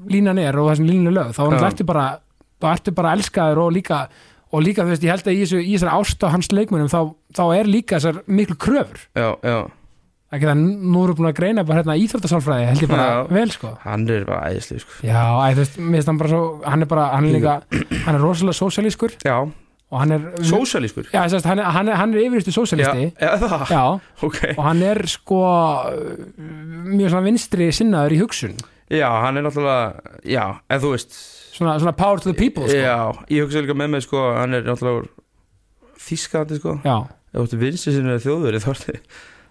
[0.10, 1.64] línan er og það sem línan er lög þá Já.
[1.70, 2.06] ertu bara,
[2.62, 4.04] bara elskaður og líka,
[4.52, 7.02] og líka þú veist, ég held að í, þessari ást á hans leikmunum þá,
[7.38, 9.60] þá er líka þessar miklu kröfur já, já,
[10.34, 13.22] ekki það, nú við búin að greina bara hérna íþróttasálfræði, held ég bara Já.
[13.40, 15.00] vel sko hann er bara æðislega sko.
[15.08, 17.56] já, æ, þú veist, mér finnst hann bara svo hann er bara, hann er líka,
[18.06, 19.38] hann er rosalega sósialískur já,
[19.90, 23.32] og hann er sósjalískur já, þess, hann, hann, er, hann er yfirvistu já, sósialisti já,
[23.42, 23.84] það, já,
[24.28, 24.42] ok.
[24.56, 25.40] Og hann er sko
[26.90, 28.60] mjög svona vinstri sinnaður í hugsun.
[28.90, 31.18] Já, hann er náttúrulega, já, en þú veist
[31.56, 32.78] svona, svona power to the people sko.
[32.78, 35.10] já, ég hugsa líka með mig sko, hann er náttúrulega
[36.06, 36.78] þískandi sko.
[36.86, 36.96] Já,
[37.34, 38.62] ef þú ert vinstri sinni þjóðveri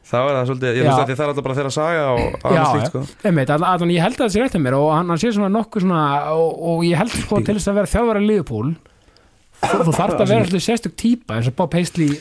[0.09, 2.71] þá er það svolítið, ég veist að það er alltaf bara þeirra saga og annars
[2.73, 2.91] slíkt já.
[2.93, 3.27] sko.
[3.29, 5.33] Einmitt, all, all, ég held að það sé rétt að mér og hann, hann sé
[5.35, 8.71] svona nokkuð svona og, og ég held sko til þess að vera þjálfara liðupúl
[9.63, 12.19] þú, þú þarft að vera svolítið sérstök típa eins og Bob Paisley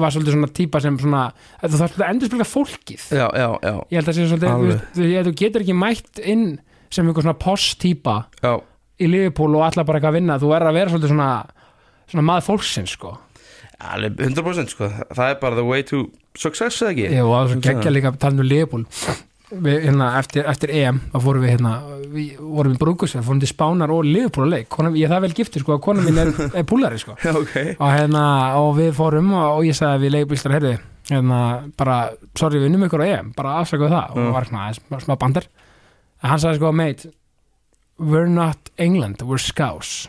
[0.00, 1.22] var svolítið svona típa sem svona
[1.60, 3.08] þú þarft að endur spilka fólkið.
[3.12, 6.46] Já, já, já, ég held að sé svolítið, þú, þú, getur ekki mætt inn
[6.92, 8.54] sem einhver svona post típa já,
[9.02, 10.38] í liðupúl og allar bara eitthvað að vinna.
[10.40, 11.28] Þú er að vera svolítið svona,
[12.08, 13.12] svona maður fólksins sko.
[13.82, 14.88] Alveg 100% sko.
[15.10, 16.06] Það er bara the way to
[16.38, 17.06] success eða ekki?
[17.18, 17.96] Ég var svo Hugsa geggja það.
[17.98, 19.06] líka talandi um Leopold
[19.52, 21.72] við, hérna, eftir, eftir EM þá fórum við hérna
[22.12, 24.68] við vorum við brúkusverð, fórum til Spánar og Leopold að leik.
[24.72, 27.16] Konan, ég er það vel giftur sko konan mín er, er púlari sko.
[27.24, 27.54] Já, ok.
[27.78, 28.24] Og, hérna,
[28.60, 30.74] og við fórum og, og ég sagði við leikbílstar herði
[31.10, 31.40] hérna,
[31.76, 31.98] bara,
[32.38, 34.16] sorry við unnum ykkur á EM bara afsakaðu það.
[34.16, 34.32] Og Mm.
[34.36, 35.48] var svona smá, bandar
[36.22, 37.10] en hann sagði sko mate
[37.98, 40.08] we're not England, we're Scouse.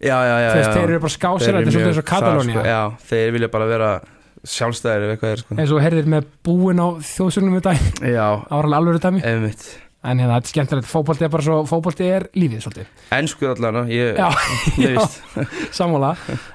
[0.00, 0.72] Já, já, já, já.
[0.72, 3.48] þeir eru bara Scousir Þeir þetta er svolítið eins og Katalónia sko, já, þeir vilja
[3.52, 3.88] bara vera
[4.44, 5.56] sjálfstæðir ef eitthvað er sko.
[5.60, 7.80] Eins og herðir með búin á þjóðsögnum í dag.
[8.04, 9.24] Já, það var alveg alveg dæmi.
[9.30, 9.66] Einmitt.
[10.04, 13.86] En hérna, þetta er skemmtilegt, fótbolti er bara svo fótbolti er lífið svolítið, ennsku allan,
[13.88, 14.18] ég,
[14.76, 15.14] ég veist
[15.78, 16.10] sammála.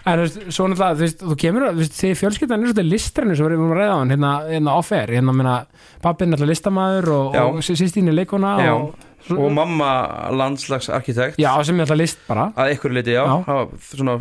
[0.06, 0.22] En
[0.54, 3.56] svo náttúrulega, þú veist, þú kemur þú veist, því fjölskyldan er svolítið listrennu sem við
[3.56, 5.56] erum að ræða á hann, hérna, hérna off-air, hérna meina
[6.06, 8.94] pappin er alltaf listamæður og, og sýstín er leikona og,
[9.34, 9.90] og mamma
[10.44, 11.42] landslagsarkitekt.
[11.42, 12.52] Já, sem er alltaf list bara.
[12.54, 13.34] Að ykkur liti, já, Já.
[13.50, 14.20] hafa svona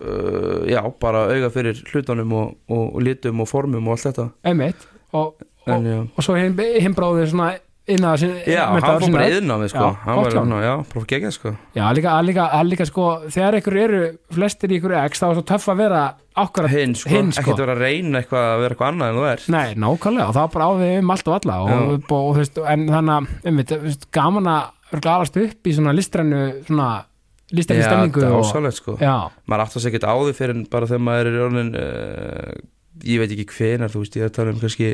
[0.00, 4.30] uh, já, bara auga fyrir hlutunum og, og, og litum og formum og allt þetta.
[4.50, 7.52] Einmitt, og, og, en, og svo hinn, hinn bróðir svona
[7.84, 10.36] innan sin, já hann fór bara yðnámi sko, Já, hann var honum.
[10.38, 11.50] svona, já, bara gegja sko.
[11.76, 14.02] Já, líka, líka, líka sko, þegar ykkur eru
[14.32, 16.04] flestir ykkur x, þá er svo töff að vera
[16.34, 17.42] ákvarðat hinn sko, Hinn, sko.
[17.44, 20.38] ekkert vera að reyna eitthvað að vera eitthvað annað en þú er Nei, nákvæmlega, og
[20.38, 21.58] það bara á við um allt og alla.
[21.60, 25.94] Og, og, og, en þannig að þú veist, gaman að vera alast upp í svona
[25.98, 26.88] listrænu svona
[27.80, 29.14] já, stemningu þetta er og, ásalegt sko já,
[29.46, 32.54] maður átt að segja ekkert á því fyrir en bara þegar maður er orðin uh,
[33.04, 34.90] ég veit ekki hvenar, þú veist, ég er að tala um kannski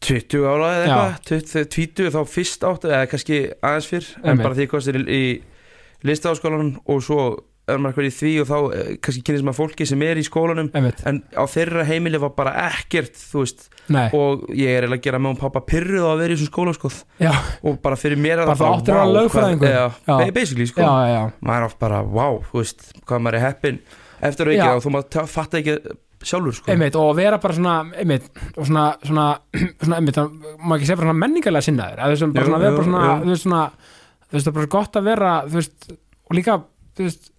[0.00, 0.96] 20 ára eða Já.
[0.96, 4.46] eitthvað 20, 20 þá fyrst átt eða kannski aðeins fyrr, en Einmitt.
[4.46, 7.24] bara því kostir í, í listaháskólanum og svo
[7.72, 10.24] er maður eitthvað í því og þá eh, kannski kynist maður fólki sem er í
[10.26, 14.84] skólanum einmitt, en á þeirra heimili var bara ekkert þú veist, nei, og ég er
[14.86, 16.92] eiginlega að gera með hún pappa pyrruð á að vera í þessum skóla sko.
[17.22, 19.74] já, og bara fyrir mér er Bara það þú að vá, hvað- lögfræðingur.
[20.06, 20.80] já, basically sko.
[20.84, 23.80] Já, já, maður er oft bara, wow, þú veist hvað maður er heppin
[24.20, 25.76] eftir að ekki og þú maður fatta ekki
[26.20, 26.68] sjálfur sko.
[26.68, 28.26] Einmitt og vera bara svona, einmitt
[28.60, 29.28] og svona, svona,
[29.80, 30.18] svona einmitt,
[30.60, 34.36] má ekki segja bara svona menningarlega sinnaður að þessum bara svona, bara þú veist þú
[34.36, 35.88] veist, það er bara gott að vera, þú veist
[36.30, 36.58] og líka,
[36.98, 37.30] þú veist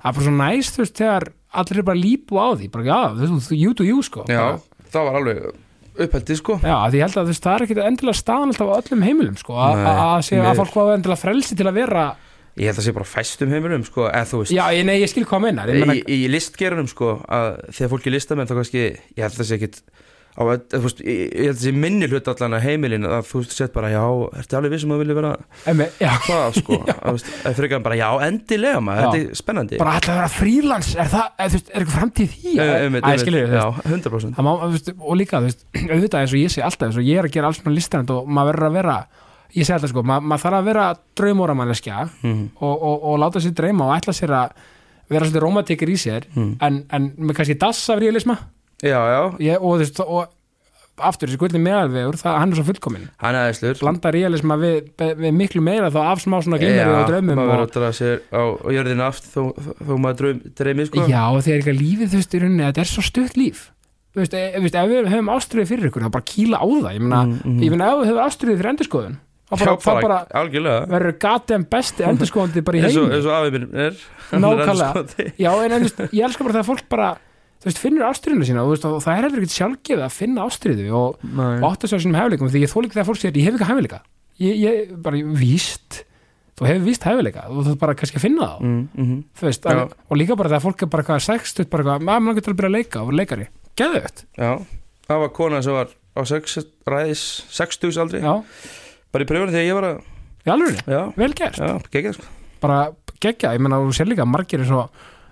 [0.00, 1.28] það er bara svo næst, þú veist, þegar
[1.60, 4.24] allir er bara lípu á því, bara, já, þú veist, you do you, sko.
[4.30, 5.42] Já, bara, það var alveg
[6.00, 6.56] upphældið sko.
[6.64, 9.02] Já, því ég held að þú veist, það er ekki endilega staðan alltaf á öllum
[9.04, 12.04] heimilum, sko, að- Nei, að segja að fólk var endilega frelsi til að vera
[12.60, 15.08] ég held að sé bara fæstum heiminum sko eða þú veist Já, ég, nei, ég
[15.08, 18.80] skil hvað að meina, í, í listgerunum sko að þegar fólk er listamenn þá kannski
[18.82, 19.78] ég held að það sé ekkit
[20.40, 23.26] á, að, þú veist, ég, held að það sé minni hlut allan að heimilin að
[23.28, 24.02] þú veist sett bara já,
[24.40, 25.32] ertu alveg vissum að vilja vera
[26.24, 26.78] hvað sko?
[27.00, 29.80] Að, veist, að frekar bara já, endilega maður, þetta er spennandi.
[29.80, 32.54] Bara alltaf að vera frílans er það, er, er eitthvað framtíð því?
[32.54, 33.24] Æ, einmitt, Æ, einmitt.
[33.24, 36.54] skilur, já, 100% það má, þú veist, og líka, þú veist, auðvitað eins og ég
[36.54, 38.78] sé alltaf, eins og ég er að gera alls svona listrand og maður verður að
[38.80, 38.98] vera,
[39.54, 40.86] ég segi alltaf sko maður, þarf að vera
[41.20, 42.44] draumóramanneskja mm.
[42.60, 44.56] og, og, og láta sér dreyma og ætla sér að
[45.10, 48.38] vera svolítið romantikir í sér en, en með kannski dass af realisma
[48.82, 50.28] já, já, ég, og, veist, og
[51.00, 53.06] aftur þessi gullin meðalvegur, það, hann er svo fullkominn.
[53.22, 56.98] Hann er aðeinslur blanda realisma við, við miklu meira þá af smá svona glimmeri og
[56.98, 57.94] verður og, að
[58.28, 61.06] á, á jörðina aft þó, þó, þó maður dreymið sko.
[61.08, 63.64] Já, og þegar eitthvað lífið þú veist í rauninni, þetta er svo stutt líf.
[64.10, 66.92] Þú veist, e, veist ef við höfum ástriðið fyrir ykkur þá bara kýla á það.
[66.98, 67.60] Ég meina, Mm, mm.
[67.64, 69.18] ef þú hefur ástriðið fyrir endurskoðun
[69.50, 73.16] þá bara, þá bara verður gatið besti endurskóðandi bara í eins og, heimi.
[73.16, 73.96] eins og afið minn er
[74.30, 74.66] Nákvæmlega.
[74.70, 75.26] endurskoðandi.
[75.42, 77.08] Já, en, ég elskar bara þegar fólk bara
[77.60, 80.46] þú veist, finnur ástriðinu sína og, veist, og það er heldur ekkert sjálfgefið að finna
[80.48, 83.40] ástriðu og, og átt að sjá sínum hefleikum því ég þól ekki þegar fólk segir
[83.40, 84.00] ég hef ekki hefleika
[84.40, 86.04] ég, ég bara víst.
[86.60, 89.22] Þú hefur víst hefleika og þú bara kannski að finna það Mm, mhm.
[89.36, 89.70] þú veist, Já.
[89.72, 92.52] en, og líka bara þegar fólk er bara hvað sextut, bara hvað, maður langar til
[92.52, 93.00] að byrja að leika.
[93.00, 93.46] Og vera leikari,
[93.80, 94.50] geðvögt Já,
[95.08, 98.20] það var kona sem var á sex, ræðis 60 aldri.
[98.20, 98.34] Já,
[99.12, 100.02] bara í pröfunni þegar ég var að
[100.40, 101.60] í alveg, já, vel gert.
[101.60, 102.28] Já, sko.
[102.60, 102.80] Bara
[103.20, 103.54] geggja,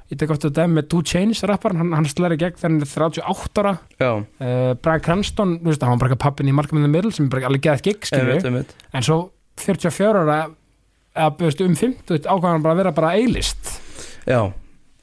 [0.08, 2.92] ég tek ofta þetta með Two Chainz rapparn, hann, hann slæri gegn þegar hann er
[2.92, 3.74] 38 ára.
[4.00, 7.50] Uh, Brian Cranston, þú veist, hann var bara pappin í the Middle sem er bara
[7.50, 9.18] alveg geðað gig, skilju en svo
[9.58, 10.38] 44 ára
[11.18, 13.74] eða um 50 ákvæðan bara að vera bara eilist
[14.28, 14.52] Já,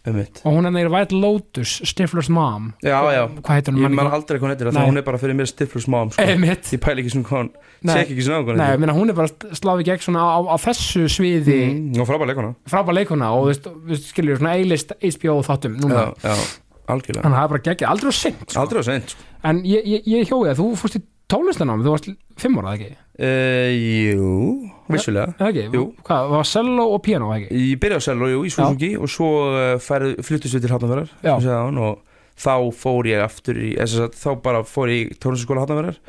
[0.09, 4.55] einmitt og hún er neyri White Lotus, Stifler's Mom Já, já, ég man aldrei hvað
[4.61, 4.71] Nei.
[4.71, 6.25] það hún er bara fyrir mér stiflus mom sko.
[6.25, 7.49] Ég pæli ekki svona hvað hún.
[7.85, 11.05] Sek ekki svona hvað Nei, ég hún er bara sláði gegn svona á, á þessu
[11.11, 15.77] sviði mm, Og frábæð leikona frábæð leikuna og þú veist, skiljur svona eilist HBO þáttum
[15.81, 16.47] núna, Já, já,
[16.93, 18.61] algjörlega þannig að það er bara geggja aldrei á sent sko.
[18.63, 19.27] Aldrei á seint sko.
[19.51, 22.09] en ég, ég, ég hjóði að þú fórst í tónlistanám þú varst
[22.41, 22.91] fimm ára, ekki?
[23.19, 24.35] uh, Jú,
[24.91, 25.33] vissulega?
[25.73, 25.85] Jú.
[26.05, 27.47] Hvað, var cello og piano, ekki?
[27.71, 29.29] Ég byrjaði á Sello, jú, í Súsungi og svo
[29.81, 31.15] færið fluttist við til Hafnarverðar
[31.87, 32.03] og
[32.35, 35.99] þá fór ég aftur í, þess að þá bara fór ég í tónlistaskóla Hafnarverðar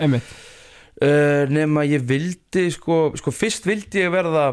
[1.02, 4.48] uh, nema ég vildi sko, sko fyrst vildi ég verða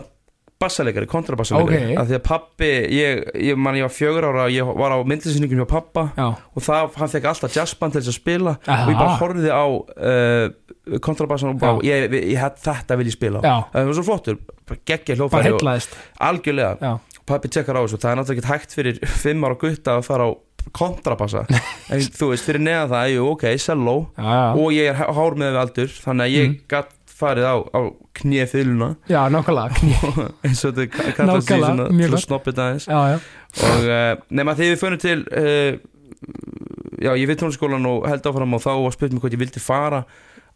[0.63, 1.99] bassaleikari, kontrabassalegari Ok.
[2.01, 3.21] af því að pappi, ég,
[3.51, 6.93] ég man ég var fjögur ára ég var á myndlisýningum hjá pappa já, og það,
[7.01, 8.83] hann fekk alltaf jazzband til þess að spila Aha.
[8.87, 13.15] og ég bara horfði á uh, kontrabassan og bara, ég, ég, ég, þetta vil ég
[13.15, 13.39] spila.
[13.43, 14.39] Já, það var svo flottur,
[14.89, 15.61] geggja hljófæri og
[16.27, 19.95] algjörlega, Já, pappi tekkar á þessu það er náttúrulega ekki hægt fyrir fimm ára gutta
[19.99, 20.31] að fara á
[20.75, 21.45] kontrabassa.
[21.93, 23.43] En þú veist, fyrir neðan það, jú, ok,
[24.17, 26.59] já, og ég er hár með við aldur þannig að ég Mhm.
[26.71, 26.93] gatt
[27.23, 27.79] farið á, á
[28.19, 30.03] knýja þyluna já nákvæmlega
[30.45, 32.85] eins og þetta kallast í svona mjög til að snoppið aðeins.
[32.91, 33.17] Já, já,
[33.69, 35.71] og uh, nema þegar við fönum til uh,
[37.03, 39.63] já, ég veit tónliskólan og held áfram og þá var spurt mér hvað ég vildi
[39.63, 40.03] fara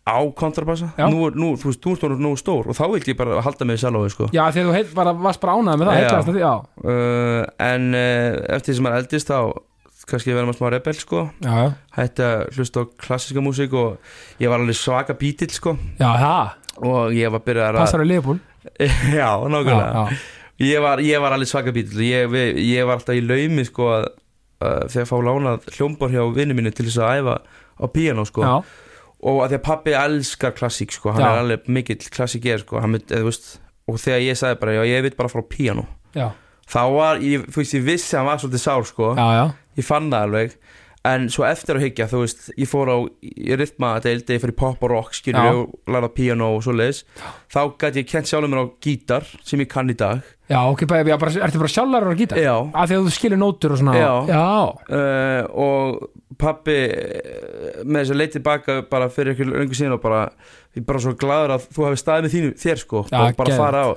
[0.07, 0.87] á kontrabassa.
[1.11, 3.65] Nú, er- nú, þú veist, þú orðinn nógu stór og þá vildi ég bara halda
[3.67, 4.29] mig í selói sko.
[4.31, 6.21] já að þú bara, varst bara ánægð með það Já.
[6.29, 6.53] því, já,
[6.87, 9.39] uh, en uh, eftir því sem maður eldist þá
[10.07, 11.23] kannski verðum að smá rebel sko.
[11.43, 11.57] Já,
[11.97, 13.97] hætti að hlusta á klassiska músík og
[14.41, 15.75] ég var alveg svaka bítill sko.
[15.99, 16.55] Já, það
[16.87, 18.37] og ég var byrjað að passar á liðbúl
[19.17, 20.07] já, nákvæmlega.
[20.61, 24.07] Ég var, ég var alveg svaka bítill ég, ég var alltaf í laumi sko að
[24.07, 27.37] uh, þegar að fá lánað hljómbar hjá vinnu mínu til þess að æfa
[27.77, 28.45] á píanó sko.
[28.45, 28.55] Já,
[29.27, 31.13] og að því að pappi elskar klassík sko.
[31.13, 32.81] Hann er alveg mikill klassík sko.
[32.83, 33.55] Hann, þú veist,
[33.87, 35.41] og þegar ég sagði bara já ég veit bara frá
[36.17, 36.27] já,
[36.67, 39.13] þá var, ég, þú veist, ég vissi að hann var svolítið sár sko.
[39.17, 39.27] Já,
[39.77, 40.57] ég fann það alveg
[41.07, 44.51] en svo eftir að hyggja, þú veist, ég fór á í rytma deildi, ég fór
[44.51, 45.53] í pop og rock skilur Já.
[45.61, 47.03] og lærða piano og svo leiðis
[47.53, 50.83] þá gæti ég kent sjálfur mér á gítar sem ég kann í dag já, ok,
[50.89, 52.41] bara, bara, ertu bara sjálfur á gítar?
[52.43, 54.11] já, að því að þú skilur nótur og svona Já.
[54.33, 54.43] já,
[54.99, 60.25] uh, og pappi uh, með þess að leið tilbaka bara fyrir löngu síðan og bara
[60.75, 63.31] ég er bara svo gladur að þú hafi staðið með þínu þér sko, Já, bara
[63.31, 63.61] geðveikt.
[63.63, 63.89] fara á,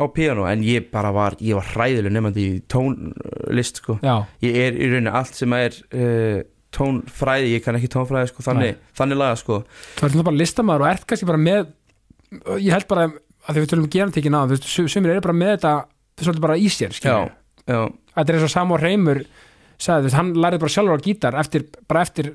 [0.00, 3.98] á piano en ég bara var, ég var hræðileg nefnandi í tónlist sko.
[4.02, 6.40] Já, ég er í rauninni allt sem er uh,
[6.74, 9.60] tónfræði, ég kann ekki tónfræði sko, þannig, þannig laga sko.
[9.98, 11.70] Þú ert nú bara listamæður og ert kannski bara með
[12.62, 13.88] ég held bara að því við tölum
[14.38, 15.72] á þú veist, sum- sumir eru bara með þetta
[16.20, 17.32] svolítið bara í sér, skilur
[17.66, 19.22] þetta er eins og Samúr Reymur
[19.80, 22.32] sagði, hann lærið bara sjálfur á gítar eftir, bara eftir,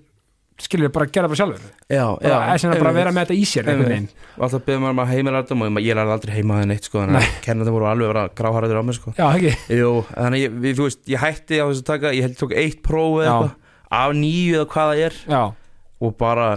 [0.62, 1.72] skilur bara gera bara sjálfur.
[1.92, 3.68] Já, bara, já, bara að vera með þetta í sér
[4.36, 7.20] alltaf beðum maður um að heimalærdum og ég lærði aldrei heima það neitt sko þannig
[7.20, 9.14] að kennandi voru alveg að vera gráhæraður á mig sko.
[9.18, 9.28] Já,
[9.76, 12.56] Jú, þannig að ég, við, veist, ég hætti á þess að taka, ég held tók
[12.56, 13.36] eitt próf eða Já.
[13.36, 15.20] eitthvað af nýju eða hvað það er.
[15.36, 15.44] Já,
[16.06, 16.48] og bara,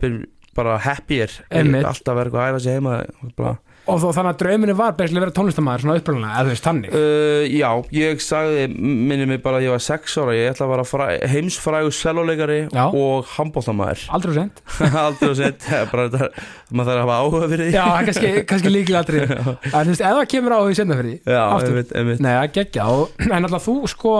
[0.00, 0.20] been
[0.56, 1.86] bara happier, Einmitt.
[1.86, 2.94] alltaf verið að æfa sig heima
[3.38, 3.56] bara,
[3.90, 6.66] og þó þannig að drauminu var bæslega að vera tónlistamæður svona upprænlega, eða þú veist,
[6.66, 6.94] þannig.
[6.94, 10.72] Uh, já, ég sagði minni mig bara að ég var sex ára ég ætla að
[10.74, 14.62] vera fræ, heimsfrægur selvoleikari og handbóltamæður aldrei sent
[15.04, 16.30] aldrei og sett, bara þetta
[16.70, 17.76] maður þarf að hafa áhuga fyrir því.
[17.76, 19.22] Já, kannski, kannski líkilega aldrei.
[19.70, 21.44] En þú veist, það kemur á því senna fyrir því já
[21.80, 22.24] einmitt, einmitt.
[22.24, 24.16] Nei, það geggja og, en alltaf þú sko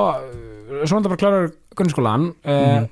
[0.85, 2.88] svona það bara klárar grunnskólan mm.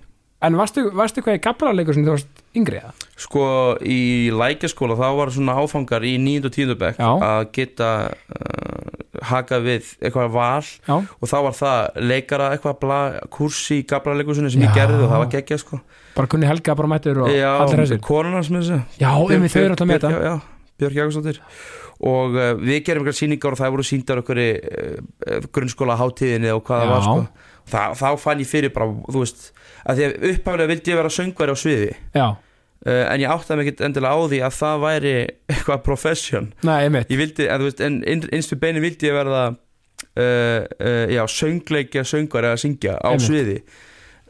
[0.47, 2.93] en varstu, varstu hvað í gabraleikur sem þú varst yngri eða?
[3.19, 3.45] Sko
[3.83, 6.49] í lækjaskóla þá var svona áfangar í 9.
[6.49, 6.75] og 10.
[6.83, 7.09] bekk Já.
[7.29, 8.99] að geta uh,
[9.31, 13.01] haka við eitthvað val Já, og þá var það leikara eitthvað bla,
[13.35, 14.83] kurs í gabraleikusunni sem ég Já.
[14.83, 15.81] gerði og það var geggjað sko
[16.19, 19.61] bara kunni helga bara mættur og Já, allir þessir konuna sem þessi Já, einmitt þau
[19.65, 21.43] eru alltaf með þetta Já, já, Björk Jakobsdóttir
[22.09, 26.53] og uh, við gerum eitthvað sýningar og það voru sýndar okkur í uh, grunnskóla hátíðinni
[26.55, 26.95] og hvað það Já.
[26.95, 29.51] var sko Þa, þá fann ég fyrir bara, þú veist
[29.85, 32.27] að því að upphaflega vildi ég vera söngvari á sviði Já,
[32.87, 35.15] en ég áttaði mig ekkert endilega á því að það væri
[35.53, 36.51] eitthvað profession.
[36.63, 37.11] Nei, einmitt.
[37.11, 41.07] Ég vildi, en þú veist, en inn- innst við beinu vildi ég verða uh, uh,
[41.13, 43.27] já, söngleikja, söngar eða syngja á Einmitt.
[43.27, 43.57] sviði.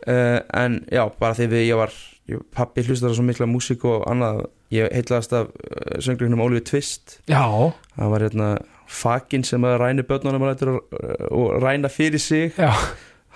[0.09, 1.93] Uh, en já, bara því við ég var
[2.31, 4.47] ég, pappi hlustar svo mikla músík og annað.
[4.73, 5.47] Ég heitlaðast af
[6.05, 7.19] söngleiknum Oliver Twist.
[7.29, 7.41] Já,
[7.97, 8.49] það var hérna
[8.89, 12.53] fakin sem að ræni börnunum og ræna fyrir sig.
[12.57, 12.73] Já,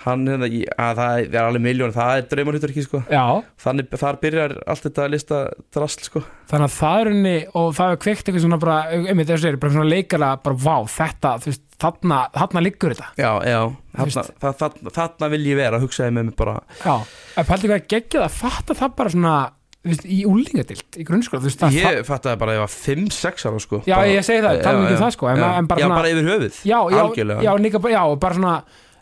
[0.03, 3.01] hann hérna, ég, að það er alveg miljón það er draumarhutur ekki sko.
[3.11, 3.23] Já.
[3.63, 5.39] Þannig þar byrjar allt þetta lista
[5.75, 6.23] drasl sko.
[6.51, 9.59] Þannig að það er henni og það er kveikt eitthvað svona bara, einmitt þessu er
[9.63, 13.09] bara svona leikara bara vá, þetta, þú veist, þarna, þarna liggur þetta.
[13.19, 13.59] Já, já,
[13.97, 16.55] þarna, það, þarna, þarna vil ég vera hugsaði með mig bara.
[16.83, 16.95] Já,
[17.39, 19.35] en pældi hvað geggjað að fatta það bara svona,
[19.83, 23.81] veist, í úlingadild í grunnskóla, veist, það Ég bara að ég var 5-6 ára sko
[23.83, 25.85] Já, bara, ég segi það, tala ekki um það, sko, en- já, en bara Já,
[25.87, 28.55] svona- bara yfir höfuð já, já, já, líka bara, já, bara svona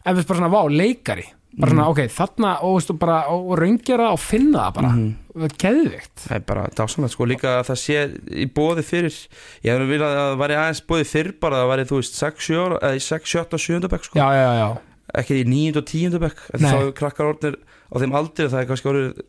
[0.05, 1.25] en við bara svona, vá, leikari.
[1.51, 1.75] Bara Mhm.
[1.75, 4.89] svona, ok, þarna, og, veistu, bara, og, raungjara og finna það bara.
[4.89, 5.15] Mhm.
[5.35, 7.25] það er geðvikt Það er bara dásanlega sko.
[7.27, 9.27] Líka að það sé í bóði fyrir
[9.63, 12.15] Ég hefði viljað að það væri aðeins bóði fyrr bara að það væri, þú veist,
[12.19, 14.19] 6-7 ára eða í 6, 7 og 7 bekk sko.
[14.19, 14.77] Já, já, já, já,
[15.21, 16.71] Ekki í 9 og 10 bekk En Nei.
[16.71, 17.55] þá eru krakkar orðnir
[17.91, 19.21] á þeim aldrei Það er kannski orðið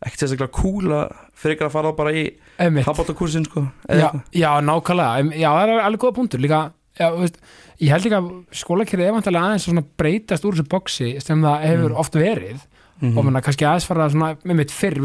[0.00, 0.52] ekkert sérstaklega
[0.96, 2.22] að fyrir að fara bara í
[2.58, 2.84] einmitt.
[2.88, 4.22] handbóttakursin sko já, eða eitthvað.
[4.32, 6.40] já, nákvæmlega, Em, já, það er alveg góða punktur.
[6.40, 7.40] Líka, já, veist
[7.80, 11.66] ég held líka að skólakerið er vantilega aðeins að breytast úr þessu boksi sem það
[11.70, 12.60] hefur oft verið.
[13.00, 13.16] Mhm.
[13.16, 14.98] og menna kannski aðeins fara svona, með mitt fyrr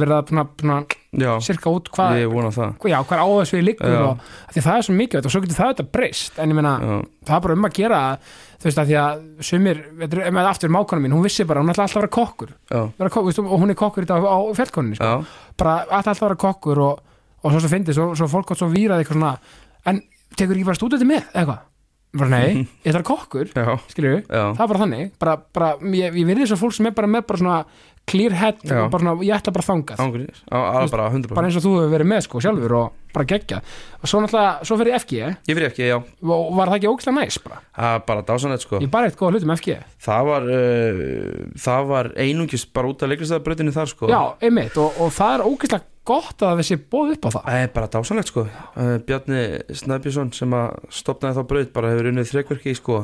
[1.15, 2.73] Já, sirka út hvað, ég vona það.
[2.91, 4.19] já, hvað á þessu við liggur og
[4.51, 6.39] það er svo mikið og svo getur það þetta breyst.
[6.39, 6.97] En ég meina, Já,
[7.29, 8.01] það er bara um að gera
[8.60, 11.86] þú veist að því að sumir með aftur mákona mín, hún vissi bara, hún ætla
[11.86, 12.51] alltaf að vera kokkur.
[12.99, 15.13] Vera kokkur, og hún er kokkur í dag á fjallkoninni sko.
[15.55, 16.99] bara alltaf að vera kokkur og,
[17.43, 19.38] og svo svo fyndi, svo, svo fólk átt svo víraði eitthvað svona,
[19.86, 20.01] en
[20.36, 21.23] tekur ekki bara stúdenti með?
[21.31, 21.63] Eitthvað,
[22.19, 23.51] bara nei, að vera kokkur.
[23.91, 25.12] Skilju, það er bara þannig.
[25.21, 27.60] Bara, bara, ég, ég verði þess að fólk sem er bara með bara svona
[28.06, 30.01] clear head, bara svona, ég ætla bara þangað.
[30.04, 32.99] Ángurins, á, á, bara 100% bara eins og þú hefur verið með sko sjálfur og
[33.15, 33.62] bara gegja
[33.97, 37.15] og svo náttúrulega, svo fyrir FG Ég fyrir ekki, já, og var það ekki ógæslega
[37.17, 37.60] næs bara?
[37.80, 38.82] Það er bara dásanett sko.
[38.84, 41.34] Ég bara eitt góða hlutum FG Það var, uh,
[41.65, 44.12] það var einungis bara út af leiklistæðabröðinni þar sko.
[44.13, 47.46] Já, einmitt, og, og það er ógæslega gott að sé bóð upp á það.
[47.50, 48.44] Það er bara dásanlegt sko.
[48.76, 49.44] Uh, Bjarni
[49.82, 52.98] Snæbjörnsson sem að stopnaði þá brauð bara hefur unnið þrekverki sko.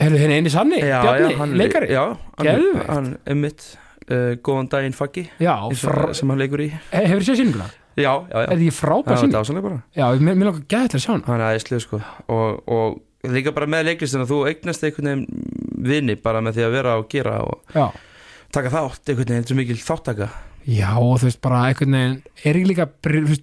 [0.00, 1.90] Heyrðu, henni eini sanni, Bjarni, hann, leikari?
[1.92, 2.02] já,
[2.42, 3.64] Já, hann, hann er mitt
[4.08, 6.68] uh, Góðan daginn faggi sem hann leikur í.
[6.92, 7.70] Hefur þið séð sýninguna?
[7.92, 8.46] Já, já, já.
[8.56, 9.34] Er frábær Það var sýning?
[9.36, 9.80] dásanleg bara.
[9.96, 11.26] Já, mér, langar gæði til að sjá hana.
[11.28, 12.00] Hann er aðeinslega sko.
[12.32, 15.50] Og, og líka bara með leiklistina þú eignast einhvern veginn
[15.92, 17.84] vini bara með því að vera og gera og já,
[18.54, 20.28] taka þátt einhvern veginn, þetta er mikil þáttaka
[20.66, 22.88] já, og þú veist bara einhvern veginn, er ekki líka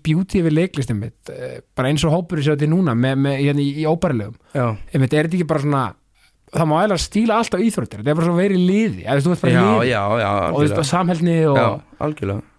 [0.05, 3.63] beauty við leiklistum mitt eh, bara eins og hópur sér þetta núna með, með, hérna,
[3.63, 4.37] í, í óbærilegum.
[4.55, 5.87] Já, einmitt, er þetta ekki bara svona
[6.49, 9.53] það má eiginlega stíla alltaf íþróttir þetta er bara svo verið liði, þú veist bara
[9.53, 9.89] já, liði.
[9.91, 10.89] já, já, og, þú veist, og algjörlega.
[10.89, 11.59] Samhælni og,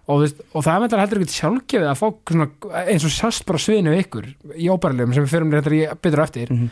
[0.05, 2.47] og, veist, og það með þetta heldur ekki sjálfgefið að fá svona,
[2.85, 6.23] eins og sast bara sviðinu við ykkur í óbærilegum sem við fyrir þetta í betur
[6.27, 6.53] eftir.
[6.55, 6.71] Mhm.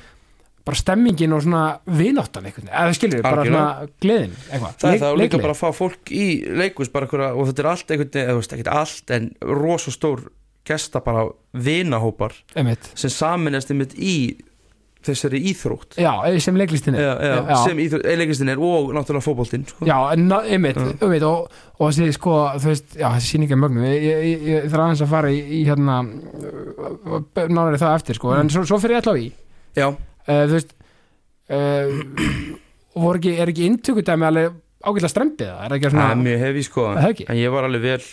[0.70, 1.64] Bara stemmingin og svona
[2.00, 3.62] vináttan einhvern, eða skilur, bara Algjörlega.
[3.70, 6.26] svona gleðin eitthvað, Það er það og líka bara að fá fólk í
[6.64, 9.96] leikus bara einhverja, og þetta er allt veginn, eða þú veist, ekkert allt en rosa
[9.96, 10.28] stór
[10.70, 11.26] gesta bara
[11.58, 14.16] vinahópar einmitt, sem saminast einmitt í
[15.00, 15.96] þessari íþrótt.
[15.96, 16.12] Já,
[16.44, 17.06] sem leiklistin er.
[17.06, 17.12] Já,
[17.48, 19.88] já, sem íþrótt, eiginleikistin er og náttúrulega fótboltinn sko.
[19.88, 21.48] Já, einmitt, einmitt og,
[21.80, 24.84] og þessi sko, þú veist, já, þessi sýning er mögnum ég, ég, ég, ég þarf
[24.90, 26.02] aðeins að fara í, í hérna
[27.48, 29.30] nánari það eftir, sko, en svo, svo fyrir ég alltaf í.
[29.80, 29.88] Já,
[30.30, 30.74] uh, þú veist
[31.50, 36.44] uh, ekki, er ekki inntökudæmi alveg ágætlega strempið það, er ekki það er svona mjög
[36.46, 36.86] hefi sko.
[37.10, 37.26] Ekki?
[37.34, 38.04] en ég var alveg vel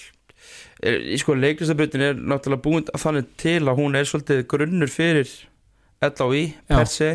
[0.86, 5.30] er, sko leiklistabrautin er náttúrulega búin þannig til að hún er svolítið grunnur fyrir
[6.02, 6.74] LAI Já.
[6.76, 7.12] per se.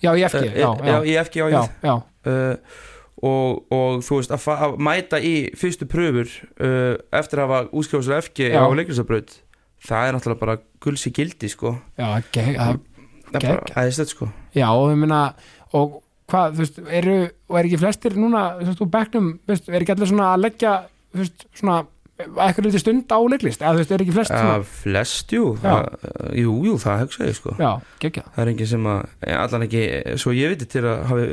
[0.00, 1.92] Já, í FG, Eh, já, já, í FG já, já, já,
[2.26, 2.78] uh,
[3.20, 8.24] og, og þú veist að, að mæta í fyrstu pröfur uh, eftir að hafa útskjáðslega
[8.24, 8.64] FG Já.
[8.64, 9.34] á leiklistabraut
[9.84, 11.74] það er náttúrulega bara gulls í gildi sko.
[12.00, 12.80] Já, ge- að- það
[13.34, 14.30] er bara aðeins sko.
[14.56, 15.20] Já, og ég meina
[15.76, 17.14] og hvað, þú veist, eru
[17.50, 20.74] og er ekki flestir núna, þú veist, úr veist, er ekki allir svona að leggja
[21.10, 21.78] þú veist, svona,
[22.20, 23.62] eitthvað lítið stund á leiklist?
[23.64, 26.06] Eða þú veist, er ekki flest svona að flest, jú, það,
[26.38, 27.54] jú, jú, það hugsa ég sko.
[27.58, 27.70] Já,
[28.04, 29.00] geggja, það er enginn sem að,
[29.40, 29.82] allan ekki
[30.22, 31.26] svo ég veit til að hafi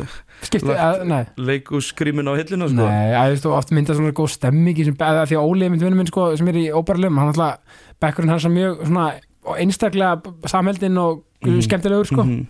[0.47, 0.77] skipti,
[1.11, 2.87] Lagt- leikússkrímin á hillina sko.
[2.87, 5.69] Nei, að, þú veist, og oft mynda svona góð stemming sem, að, því að Óli,
[5.73, 9.07] mynd vinur minn sko, sem er í óbærlegum, hann alltaf bekkurinn hans er mjög svona,
[9.47, 10.21] og einstaklega
[10.51, 11.61] samheldinn og Mhm.
[11.61, 12.23] skemmtilegur sko.
[12.23, 12.45] Mhm.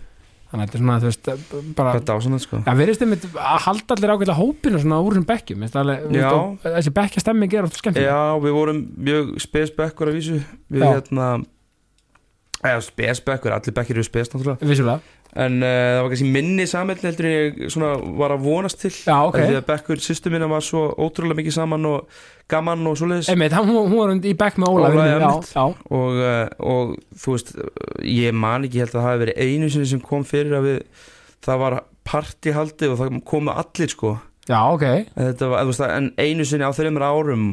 [0.48, 2.58] þannig að þetta er svona, þú veist, bara dásanlega sko.
[2.64, 5.66] Það verðist einmitt að halda allir ágætlega hópinu svona úr þessum bekkjum.
[6.64, 8.08] Þessi bekkja stemming er oft skemmtileg.
[8.08, 10.40] Já, við vorum mjög spesbekkur að vísu.
[10.72, 11.44] Við hérna
[12.82, 14.66] spesbekkur, allir bekkir eru spes náttúrulega.
[14.66, 15.02] Vissulega,
[15.38, 18.94] En uh, það var kannski minni samhæll heldur en ég svona var að vonast til.
[18.96, 19.38] Já, ok.
[19.38, 23.30] Því að Bekkur sýstu minna var svo ótrúlega mikið saman og gaman og svoleiðis.
[23.34, 25.52] Einmitt, hann, hún, hún var í bekk með Óla Óla, minn, einmitt.
[25.54, 27.54] já, já, og, uh, og þú veist,
[28.08, 31.08] ég man ekki held að það hafi verið einu sinni sem kom fyrir að við,
[31.46, 34.18] það var partyhaldi og það komu allir sko.
[34.48, 34.86] Já, ok.
[34.90, 37.50] En, þetta var, þú veist, en einu sinni á þreymur árum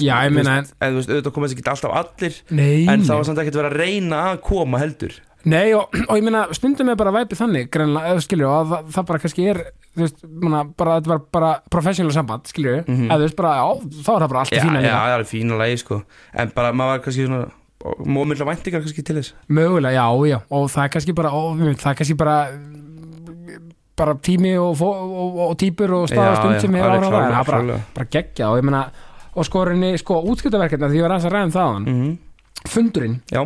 [0.00, 3.26] Já, ég meina, en þú veist, auðvitað komast ekki alltaf allir nei, en það var
[3.28, 5.18] samt ekkert verið að reyna að koma heldur
[5.48, 9.06] Nei, og, og ég meina, stundum er bara væpið þannig, greinlega, skilju, að það, það
[9.10, 9.60] bara kannski er,
[9.96, 13.06] þú veist, manna, bara, þetta var bara professional samband, skilju, Mhm.
[13.08, 14.98] eða þú veist, bara, já, þá er það bara allt í já, fína já, líka.
[15.00, 16.02] það er fína lagi sko.
[16.34, 17.50] En bara maður var kannski svona
[18.04, 19.32] mómillega væntingar kannski til þess?
[19.48, 22.36] Mögulega, já, já, og það er kannski bara, veit, það er kannski bara,
[23.96, 27.00] bara tími og, og, og, típur og stað og stund sem er
[27.44, 28.84] bara, bara geggja og ég meina,
[29.36, 32.18] og skorinni, sko, útskiptaverkefna, því ég var aðeins að ræða um það á hann, mm
[32.68, 33.40] fundurinn, já,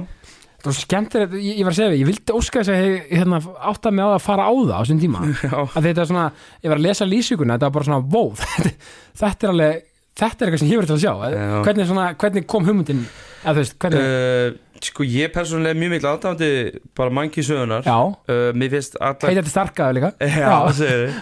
[0.65, 3.11] það var skemmtilegt, ég, ég var að segja við, ég vildi óska þess að ég
[3.13, 3.41] hérna,
[3.71, 5.25] átta mig á að fara á það á þessum tíma.
[5.45, 6.27] já, að þetta er svona,
[6.65, 8.31] ég var að lesa lýsinguna þetta var bara svona, wow,
[9.23, 9.85] þetta er alveg
[10.15, 11.15] þetta er eitthvað sem ég verið til að sjá.
[11.35, 11.63] Já.
[11.67, 13.07] hvernig, svona, hvernig kom hugmyndin
[13.45, 16.51] að þú veist, hvernig, uh, sko ég persónulega er mjög mikil aðdáðandi
[16.97, 17.97] bara mangi sögunar já.
[18.29, 20.13] Uh, mér finnst alla heita þetta starkaðu líka.
[20.45, 21.19] Já, það segir þið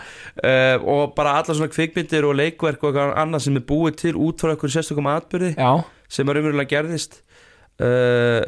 [0.48, 4.42] uh, Og bara alla svona kvikmyndir og leikverk og annað sem er búið til út
[4.42, 5.70] frá einhverju sérstökum atbyrði já,
[6.12, 7.20] sem er umverulega gerðist
[7.80, 8.42] uh,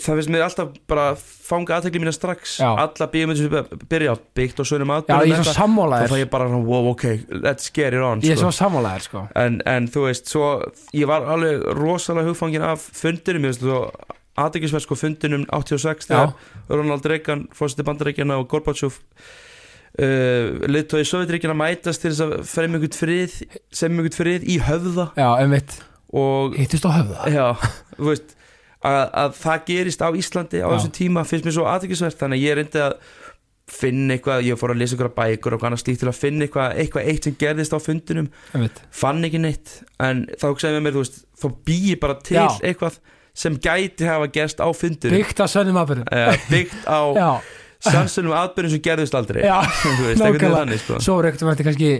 [0.00, 2.56] Það finnst mér alltaf bara fanga aðtekli mína strax.
[2.62, 2.70] Já.
[2.70, 4.68] Alla bíómyndir sem byrja á byggt og
[5.36, 7.04] er svo þá sammálaðir ég bara wow, ok,
[7.44, 8.32] let's get it on sko.
[9.04, 9.26] sko.
[9.38, 10.48] En, en þú veist, svo
[10.96, 13.46] ég var alveg rosalega hugfangin af fundinum.
[14.42, 18.96] Aðteklisverð sko fundinum 86 já, þegar Ronald Reagan, fórstið bandaríkjana og Gorbachev
[20.00, 23.34] uh, liðtói Sovjetríkjana mætast til þess að fremja einhvern frið,
[23.68, 25.10] sem einhvern frið í höfða.
[25.20, 25.28] Já,
[26.16, 27.26] og hittist á höfða.
[27.32, 27.46] Já,
[28.00, 28.38] veist
[28.82, 30.72] að, að það gerist á Íslandi á Já.
[30.76, 32.96] þessum tíma finnst mér svo aðteklisvert þannig að ég reyndi að
[33.72, 36.74] finna eitthvað, ég fór að lesa einhverja bækur og annað slíkt til að finna eitthvað,
[36.82, 41.04] eitthvað eitt sem gerðist á einmitt, fann ekki neitt en þá hugsaði með mér, þú
[41.04, 42.48] veist, þá býi bara til Já.
[42.60, 42.98] eitthvað
[43.32, 47.30] sem gæti hafa gerst á fundinum byggt á sönnum aðbyrðum uh, byggt á já,
[47.86, 49.56] sannsölum atbyrjum sem gerðist aldrei já,
[50.20, 50.52] nákvæmlega.
[50.58, 51.00] þannig sko.
[51.02, 51.92] svo er eitthvað þetta kannski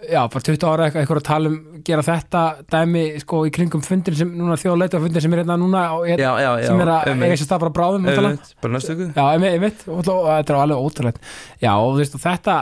[0.00, 3.82] já, bara 20 ára eitthvað, eitthvað að tala um gera þetta dæmi, sko, í kringum
[3.84, 6.92] fundin sem núna þjóðleita fundin sem er hérna núna og, já, já, já, sem er
[6.94, 9.82] að eiga sér stað bara bráðum bara næstu ykkur Já, einmitt, einmitt.
[9.84, 11.20] Þetta er alveg ótrúlegt.
[11.60, 12.56] Já, og þú veist, og þetta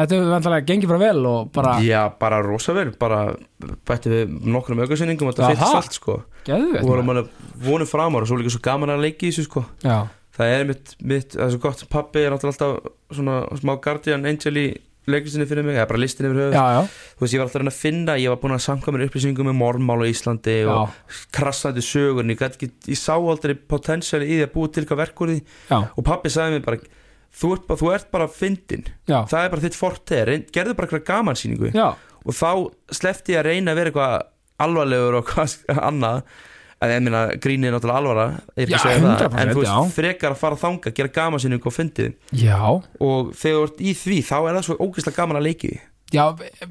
[0.00, 3.20] þetta hefur vantilega gengið bara vel og bara já, bara rosa vel, bara
[3.88, 6.16] bætti við nokkrum aukarsyningum og þetta fyrst allt sko.
[6.46, 7.32] Geðveikt og vorum alveg
[7.66, 9.64] vonum framar og svo líka svo gaman að leiki í þessu sko.
[9.84, 9.98] Já,
[10.36, 14.28] það er mitt, mitt það er svo gott, pappi er náttúrulega alltaf svona smá guardian
[14.30, 14.68] angel í
[15.08, 16.56] leiklistinni fyrir mig, eða bara listinni yfir höfuð.
[16.58, 16.80] Já, já,
[17.16, 19.56] þú veist, ég var alltaf að finna, ég var búin að samka mér upplýsingum um
[19.62, 24.44] mormál á Íslandi já, og krassandi sögur, ég, ekki, ég sá aldrei potensiali í því
[24.48, 25.40] að búa til eitthvað verk úr því.
[25.96, 26.80] Og pappi sagði mér bara
[27.40, 28.84] þú ert þú ert bara fyndin
[29.30, 29.76] það er bara þitt
[30.28, 31.70] reyn- gerðu bara eitthvað gamansýningu
[32.26, 32.50] og þá
[32.90, 34.16] sleppti ég að reyna að vera eitthvað
[34.66, 35.54] alvarlegur og hvað
[35.90, 36.22] annað
[36.80, 38.24] að ég meina grínið er náttúrulega alvara
[38.56, 39.72] er Já, að það, 100%, en þú já.
[39.76, 42.14] veist, frekar að fara þanga gera gamansýningu og fyndið.
[42.40, 42.58] Já,
[43.04, 45.72] og þegar þú ert í því, þá er það svo ógeðslega gaman að leiki
[46.10, 46.24] já,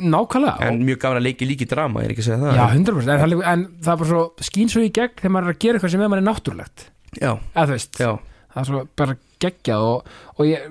[0.04, 0.58] nákvæmlega.
[0.68, 2.58] En mjög gaman að leiki líki drama, ég er ekki að segja það.
[2.58, 5.32] Já, 100% en, það líka- en það er bara svo skín svo í gegn þegar
[5.36, 6.86] maður er að gera eitthvað sem er manni náttúrulegt.
[7.22, 8.12] Já, eða þú veist, já,
[8.54, 10.66] það er svo bara geggjað og, og ég,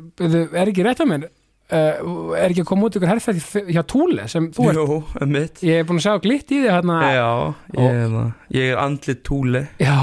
[0.53, 1.29] er ekki rétt að mér
[1.73, 4.99] uh, er ekki að koma út ykkur herrferð hjá Túle sem þú ert, jú,
[5.29, 7.29] mitt ég er búin að sjá glitt í því hérna, já,
[7.77, 8.29] ég, það.
[8.57, 9.97] ég er andlit túle já,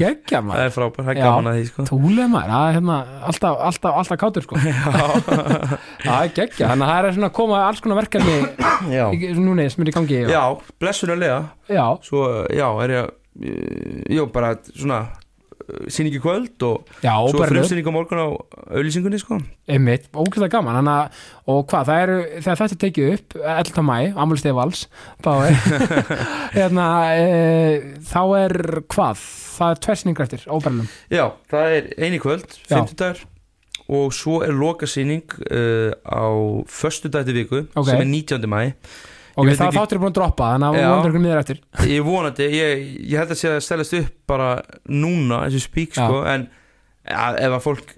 [0.00, 1.86] geggjað það maður er frábær, það er gaman að því sko.
[1.90, 3.00] Túle maður, það er hérna
[3.30, 4.62] alltaf, alltaf, alltaf kátur sko.
[6.04, 9.84] Það er geggjað, þannig að það er svona að koma alls konar verkefni núna sem
[9.84, 10.42] er í gangi og, já,
[10.82, 11.38] blessunarlega.
[11.70, 15.04] Já, svo, já, er ég uh, já, bara svona
[15.88, 18.28] síningi kvöld og já, svo bara frumsýning á morgun á
[18.74, 19.38] auðlýsingunni sko
[19.68, 21.20] einmitt, ógæslega gaman þannig að,
[21.54, 23.84] og hvað, það eru, þegar þetta tekið upp 11.
[23.88, 24.86] mæ, Amul Stefals
[26.54, 28.56] hérna e, þá er
[28.92, 29.22] hvað
[29.54, 32.80] það er tversiningar eftir, óbærlum já, það er eini kvöld, Já.
[32.80, 33.24] 50 dagar
[33.84, 36.24] og svo er lokasýning uh, á
[36.72, 37.90] föstu dagti viku Ok.
[37.90, 38.48] sem er 19.
[38.48, 38.72] mæ
[39.34, 41.62] ok, það ekki- þáttur er búin að droppa þannig að við vonum ykkur miður eftir
[41.94, 44.50] ég vonandi, ég, ég held að sé að stelast upp bara
[44.90, 46.04] núna, þessu spík Já.
[46.04, 46.48] sko, en
[47.04, 47.96] ja, ef að fólk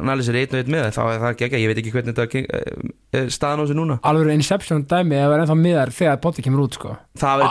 [0.00, 2.14] næli sér einn og einn með það, þá er það ekki, ég veit ekki hvernig
[2.16, 5.92] þetta geng- er staðan á þessu núna alveg Inception dæmi ef það er ennþá miðar
[5.98, 7.50] þegar bóti kemur út sko það við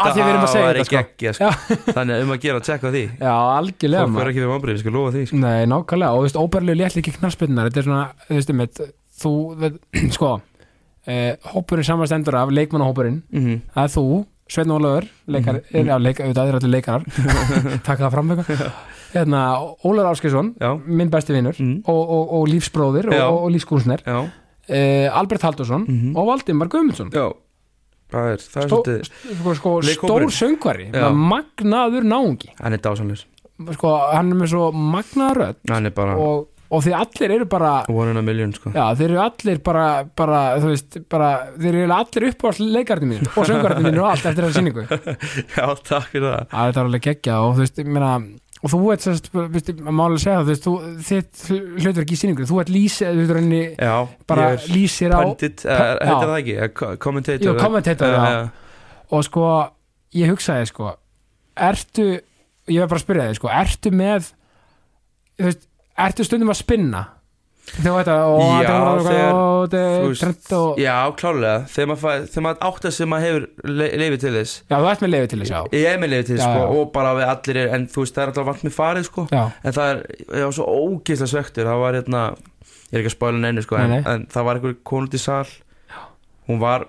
[0.66, 1.34] væri þetta, sko.
[1.38, 1.52] sko.
[2.00, 4.84] þannig um að gera að tjekka því já, algjörlega fólk verður ekki við vambrið, ég
[4.84, 5.42] skal lofa því sko.
[5.44, 8.82] Nei, nákvæmlega, og óbærlega létt líka knarspinnar, þetta er svona, þú veist,
[9.20, 9.34] þú,
[10.18, 10.32] sko,
[11.10, 14.06] eh, hópurinn samanstendur af leikmannahópurinn, mm það er þú,
[14.50, 15.88] Sveinn Ólafur, leikar, Mhm.
[15.92, 17.04] já, leikar, auðvitað er allir leikarar.
[17.86, 18.72] Taka það fram eitthvað.
[19.14, 19.42] Hérna,
[19.86, 20.54] Ólafur Áskesson,
[20.88, 21.76] minn besti vinur mm.
[21.86, 23.28] og, og, og lífsbróðir Já.
[23.28, 26.16] og, og lífskúnsner uh, Albert Haldursson Mhm.
[26.18, 27.10] og Valdimar Guðmundsson.
[27.14, 27.30] Já.
[28.10, 32.50] Það er, það er Stó, svolítið sko, sko, stór söngvari magnaður náungi.
[32.60, 33.26] Hann er dásanlegur
[33.76, 37.46] sko, hann er með svo magnaður rödd Hann er bara og, og því allir eru
[37.50, 41.30] bara one in a million sko Já, þeir eru allir bara, bara þú veist, bara,
[41.58, 44.84] þeir eru allir upp á leikarnir mínir og söngvarnir mínir og allt eftir þessa sýningu
[45.58, 48.12] Já, takk fyrir það Það er alveg geggja og þú veist, ég meina
[48.60, 51.44] og þú ert sérst, málega segja það þú veist, þitt
[51.80, 53.94] hlutverk í sýningu þú ert lýs, þú veist, rauninni Já,
[54.28, 56.30] bara lýsir á Pundit, Pa- uh, heitir já.
[56.30, 56.56] það ekki?
[56.66, 59.06] Eh, ko- Commentator Jú, commentator, Eh, já.
[59.16, 59.46] og sko,
[60.20, 60.92] ég hugsaði sko,
[61.56, 62.10] ertu
[62.70, 64.28] ég var bara að spyrja þig, sko, ertu með
[65.40, 65.64] þú veist,
[66.08, 67.06] ertu stundum að spinna?
[67.70, 73.28] Þegar þetta og þetta og þetta Já, klálega Þegar maður, þegar maður átta sem maður
[73.28, 74.54] hefur le leifið til þess.
[74.64, 75.60] Já, þú ert með lefi til þess, já.
[75.78, 76.64] Ég er með leifið til þess sko.
[76.80, 79.26] Og bara við allir er En þú veist, það er alltaf vant með farið sko.
[79.30, 80.02] Já, En það er,
[80.40, 82.24] ég var svo ógeðslega svektur Það var hérna
[82.90, 85.46] Ég er ekki að spála neinu sko en, en það var einhver konult í sal.
[86.50, 86.88] Hún var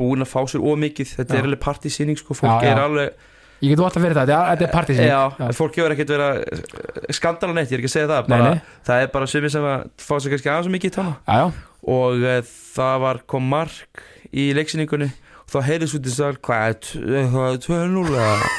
[0.00, 1.38] búin að fá sér ómikið Þetta Já.
[1.38, 3.28] er alveg partysýning sko Fólk er alveg
[3.60, 5.22] ég get ótt að vera þetta, þetta er- er partísinn Já,
[5.56, 8.50] fólk hefur ekkert verið að skandala neitt, ég er ekki að segja það Nei, bara,
[8.54, 8.60] nei.
[8.88, 11.52] Það er bara sumir sem að fá sér kannski aðeins og mikið í já, já,
[11.96, 12.36] og e,
[12.76, 17.00] það var kom mark í leiksýningunni og þá heyrðis út í sal hvað er t-
[17.04, 18.50] eh, það er 2-0 eða?"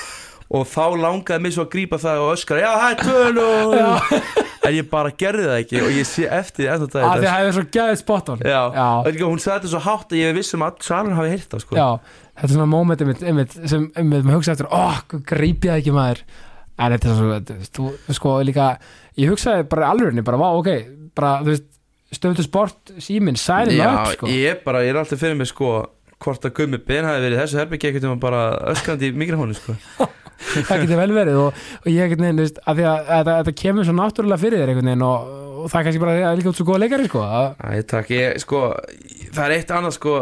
[0.51, 4.75] Og þá langaði mig svo að grípa það og öskra já það er 2-0 en
[4.75, 7.63] ég bara gerði það ekki og ég sé eftir því að dag þið hefur svo
[7.77, 8.43] gæðið spot on.
[8.45, 11.55] Já, já, líka, hún sagði þetta svo hátt að ég vissum að salun hafi heyrt
[11.55, 11.79] það sko.
[12.35, 12.69] þetta er svona
[13.05, 14.81] einmitt, sem maður hugsa eftir, ó,
[15.31, 16.23] grípið ekki maður?
[16.81, 18.69] En þetta er svo, þú sko líka,
[19.19, 20.71] ég hugsaði bara alvörinni bara, vá, ok,
[21.17, 21.67] bara, þú veist
[22.11, 24.29] stöðu sport, síminn, já, upp, sko.
[24.29, 25.73] ég er ég er alltaf fyrir mig sko
[26.21, 28.41] hvort að Gummi Ben hafi verið þessu herbyggja ekkert um að bara
[28.73, 29.75] öskrandi í mikrofónu sko.
[30.67, 34.61] það getur vel verið og, og ég þú veist, að þetta, kemur svo náttúrulega fyrir
[34.61, 37.25] þér einhvern veginn og, og það er kannski bara líka út svo góða leikari, sko
[37.61, 38.63] Æ, takk, ég, sko,
[39.29, 40.15] það er eitt annað sko,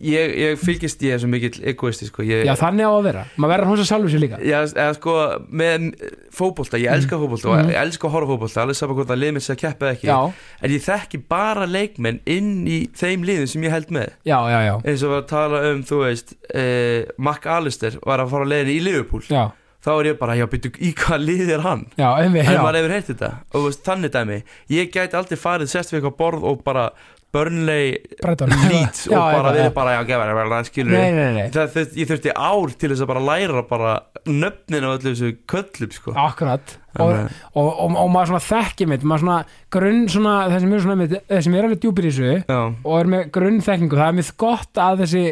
[0.00, 3.52] ég, ég fylgist ég svo mikill egoisti sko, ég, já, þannig á að vera, maður
[3.54, 4.38] verður hún sem sjálfur sér líka.
[4.44, 5.14] Já, eða sko,
[5.60, 5.86] með
[6.32, 7.70] fótbolta, ég elska fótbolta og Mhm.
[7.74, 9.86] ég elska að horfa á fótbolta, alveg saman hvort að lið mitt sé að keppa
[9.86, 10.32] eða ekki, já,
[10.62, 14.58] en ég þekki bara leikmenn inn í þeim liðum sem ég held með, já, já,
[14.70, 18.52] já, eins og að tala um, þú veist, eh, Mac Alistair var að fara að
[18.54, 19.50] leiðin í Liverpool, já,
[19.84, 21.86] þá er ég bara, já, byrju, í hvað lið er hann?
[21.96, 25.36] já, einmitt, En maður hefur heyrt þetta, og þú veist, þannig dæmi, ég gæti aldrei
[25.40, 26.90] farið sest við eitthvað borð og bara
[27.30, 29.72] Burnley Já, og bara verið já.
[29.74, 33.04] bara, já, gefa það, skilur nei, nei, nei, það, það, ég þurfti ár til þess
[33.04, 33.92] að bara læra bara
[34.26, 36.14] nöfnin á öllu þessu köllum sko.
[36.18, 36.74] akkurat.
[36.98, 37.12] Og,
[37.54, 39.38] og, og, og maður svona þekki mitt maður svona
[39.70, 42.58] grunn svona þeir sem eru svona mitt, þeir sem eru alveg djúpir í þessu já,
[42.58, 45.24] og er með grunn þekkingu það er mitt gott að þessi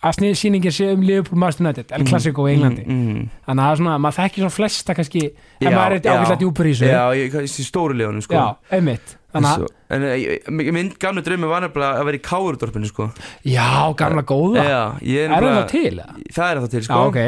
[0.00, 2.86] að snið sýningin sé um Liverpool Master United El Clasico í Englandi.
[2.86, 5.96] mm, mm, þannig að það er svona, maður þekki svona flesta kannski en Já, maður
[5.96, 6.12] er já.
[6.14, 6.92] ákveðlega djúpur í þessu.
[6.94, 8.38] Já, í stóru liðunum sko.
[8.38, 13.08] Já, einmitt þannig en eh, minn gamle draumi var nefnilega að vera í káurdorpinu sko.
[13.46, 15.94] já, gamla góða já, ég er það þá til?
[16.34, 17.00] það er það til Já, sko.
[17.08, 17.18] ok,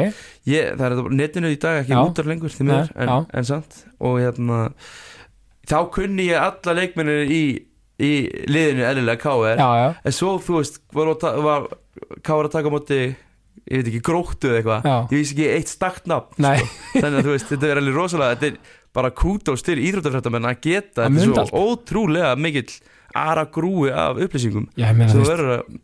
[0.51, 2.01] ég, það er netinu í dag ekki Já.
[2.03, 3.17] útar lengur því miður, en, já.
[3.39, 4.63] en samt og hérna
[5.69, 7.43] þá kunni ég alla leikmennir í,
[8.03, 8.13] í
[8.51, 11.69] liðinu eðlilega já, já, en svo þú veist var, var,
[12.23, 13.03] KR að taka á móti
[13.63, 14.95] ég veit ekki gróttu eða eitthvað Já.
[15.13, 16.57] ég vissi ekki eitt stakt nafn nei
[16.97, 20.59] þannig að þú veist, þetta er alveg rosalega þetta er bara kútós til íþróttafrættamenn að
[20.67, 22.69] geta Það þetta svo ótrúlega mikill
[23.13, 24.69] ara grúi af upplýsingum.
[24.77, 25.77] Sem þú verður að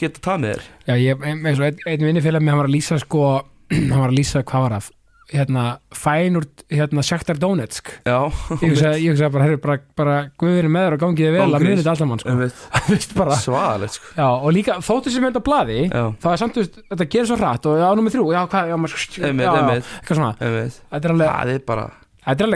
[0.00, 0.66] geta það með þér.
[0.88, 3.28] Já, ég, eins og einn, einn vinnifélag með hann var að lýsa sko,
[3.76, 4.90] hann var að lýsa hvað var það
[5.32, 5.62] hérna,
[5.96, 7.88] fænur, hérna, Shakhtar Donetsk.
[8.04, 8.18] Já,
[8.60, 12.12] ég hugsa, bara, herri, bara, bara guðinu með þér og gangiði vel að þetta alltaf
[12.20, 12.34] sko.
[12.90, 14.12] Veist bara, svaðalegt sko.
[14.18, 17.40] já, og líka þóttu sem þetta blaði já, þá er samt, veist, þetta gerir svo
[17.40, 20.32] hrætt og já, nummið þrjú, já, hvað, já, maður, já, já, eitthvað svona.
[20.42, 22.46] Þetta er alveg, þetta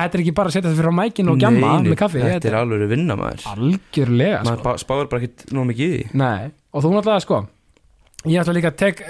[0.00, 2.56] er ekki bara að setja þetta fyrir á mækin og gjamma með kaffi, þetta er
[2.60, 3.44] alveg vinna maður.
[3.52, 4.64] Algjörlega, maður sko.
[4.64, 6.18] ba- spáir bara ekki nóg mikið í því.
[6.22, 7.40] Nei, og þú náttúrulega, sko
[8.24, 9.02] ég ætla líka að tek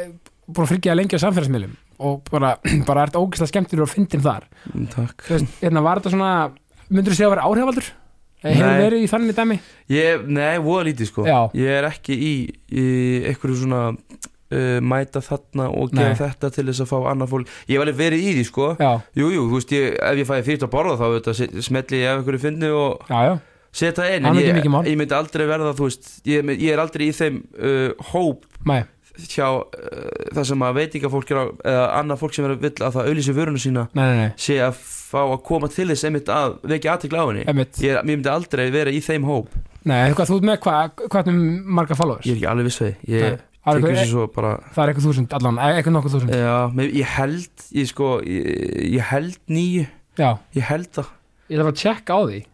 [0.50, 2.56] búin að fylgja lengi á samfélagsmiðlum og bara,
[2.88, 4.48] bara ert ógislega skemmtir og fyndin þar.
[4.72, 5.28] Mm, takk.
[5.62, 6.32] Hérna var þetta svona
[6.90, 7.92] myndur þú segja að vera áhrifaldur
[8.44, 8.80] hefur Nei.
[8.82, 9.56] verið í þannig dæmi?
[9.94, 11.24] Ég, nei, voða lítið sko.
[11.24, 11.38] Já.
[11.56, 12.32] ég er ekki í,
[12.76, 12.84] í
[13.30, 13.84] einhverju svona
[14.52, 16.20] uh, mæta þarna og gera Nei.
[16.20, 17.56] þetta til þess að fá annað fólk.
[17.68, 18.70] Ég hef alveg verið í því sko.
[18.80, 21.28] Já, jú, þú veist, ég, ef ég fæði fyrir að borða þá veit,
[21.68, 23.34] smetli ég af einhverju finni og já, já,
[23.74, 26.82] setja inn, Það er en ég, ég myndi aldrei verða þú veist, ég, ég er
[26.82, 28.76] aldrei í þeim uh, hóp mæ,
[29.14, 29.64] hjá uh,
[30.34, 33.08] það sem að veitingafólk er á, eða annað fólk sem er að vill að það
[33.10, 34.30] auðlýsi vöruna sína nei, nei, nei.
[34.40, 34.74] sé að
[35.14, 37.66] fá að koma til þess einmitt að vekja aðtekla á henni.
[37.84, 39.52] Ég, myndi aldrei vera í þeim hóp.
[39.86, 40.58] Nei, hvað, þú ert með
[43.64, 44.04] er er Nei.
[44.04, 46.30] Það er eitthvað- er þúsund allan, e- eitthvað nokkuð þúsund.
[46.34, 46.58] Já,
[47.00, 48.48] ég held ég sko, ég,
[48.94, 49.86] ég held nýju
[50.18, 51.06] já, ég held það.
[51.48, 52.44] Ég þarf að tjekka á því.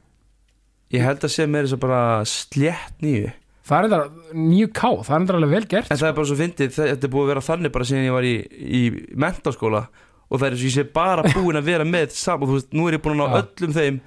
[0.90, 3.32] Ég held að sé mér þess að bara slétt nýju
[3.70, 3.98] það er enda
[4.34, 7.12] 9K, það er enda alveg vel gert en það er bara svo fyndið, þetta er
[7.12, 8.80] búið að vera þannig bara síðan ég var í, í
[9.14, 9.82] mentaskóla
[10.30, 12.72] og það er eins og ég sé bara búin að vera með saman, þú veist,
[12.74, 13.44] nú er ég búin að ná Já.
[13.44, 14.00] öllum þeim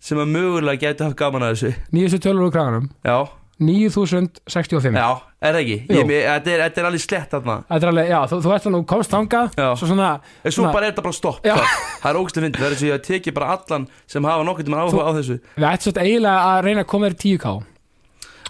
[0.00, 1.72] sem að mögulega geti haft gaman að þessu.
[1.92, 2.86] Nýjustu tölur úr kraganum.
[3.04, 3.18] Já,
[3.60, 5.08] 9065 já,
[5.40, 5.76] er það ekki?
[5.92, 7.56] Ég, mér- þetta, er, þetta er alveg slett þarna.
[7.68, 9.68] Þetta er alveg, já, þú, þú ert þannig, þú komst þangað Já.
[9.76, 10.08] svo svona,
[10.44, 11.54] En svo Svona- bara er þetta bara stopp Já.
[11.56, 14.46] það, það er ógæslega fyndið, það er eins og ég teki bara allan sem hafa
[14.48, 15.36] nokkuð tíma áhuga á þessu.
[15.56, 17.54] Við ættum svolítið eiginlega að reyna að koma þér í 10K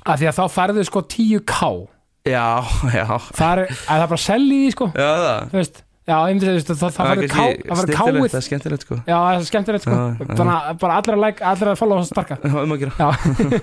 [0.06, 1.88] af því að þá færðu sko 10K
[2.30, 2.60] Já,
[2.94, 4.86] já, það er, að það er bara selli í því sko.
[4.94, 5.46] Já það?
[5.50, 8.98] Þú veist, já, veist, það, það það skemmtilegt, K-ið það er skemmtilegt sko.
[9.00, 9.98] Já, það er skemmtilegt sko.
[10.00, 12.82] Já, þannig að bara allir að like, allir að follow og starka Já, um að
[12.84, 12.92] gera.
[12.98, 13.08] Já,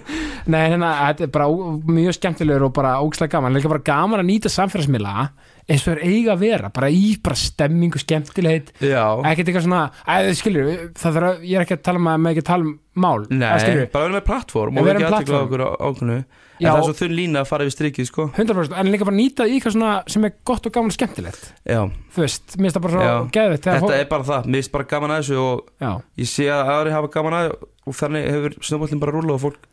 [0.53, 1.49] nei, hérna, þetta er bara
[1.97, 3.59] mjög skemmtilegur og bara ógislega gaman.
[3.59, 5.29] Líka bara gaman að nýta samfélagsmiðla
[5.67, 10.31] eins og er eiga að vera, bara í bara stemmingu, skemmtilegheit, ekkert eitthvað svona að
[10.39, 12.67] skilur, það þarf að, ég er ekki að tala um að maður ekki að tala
[12.67, 15.47] um mál, nei, skilur bara vera með plattform og vera ekki platform.
[15.47, 16.19] okkur á ákveðnu
[16.57, 18.23] En það er svo þunn lína að fara yfir strikið sko.
[18.33, 21.43] 100% en líka bara nýta í eitthvað svona sem er gott og gaman og skemmtilegt.
[21.69, 21.83] Já,
[22.15, 24.87] þú veist, mér finnst það bara svo geðvitt þetta er bara það, mér finnst bara
[24.89, 28.57] gaman að þessu og já, ég sé að aðri hafa gaman að og þannig hefur
[28.71, 29.69] snöfbólinn bara rúla og fólk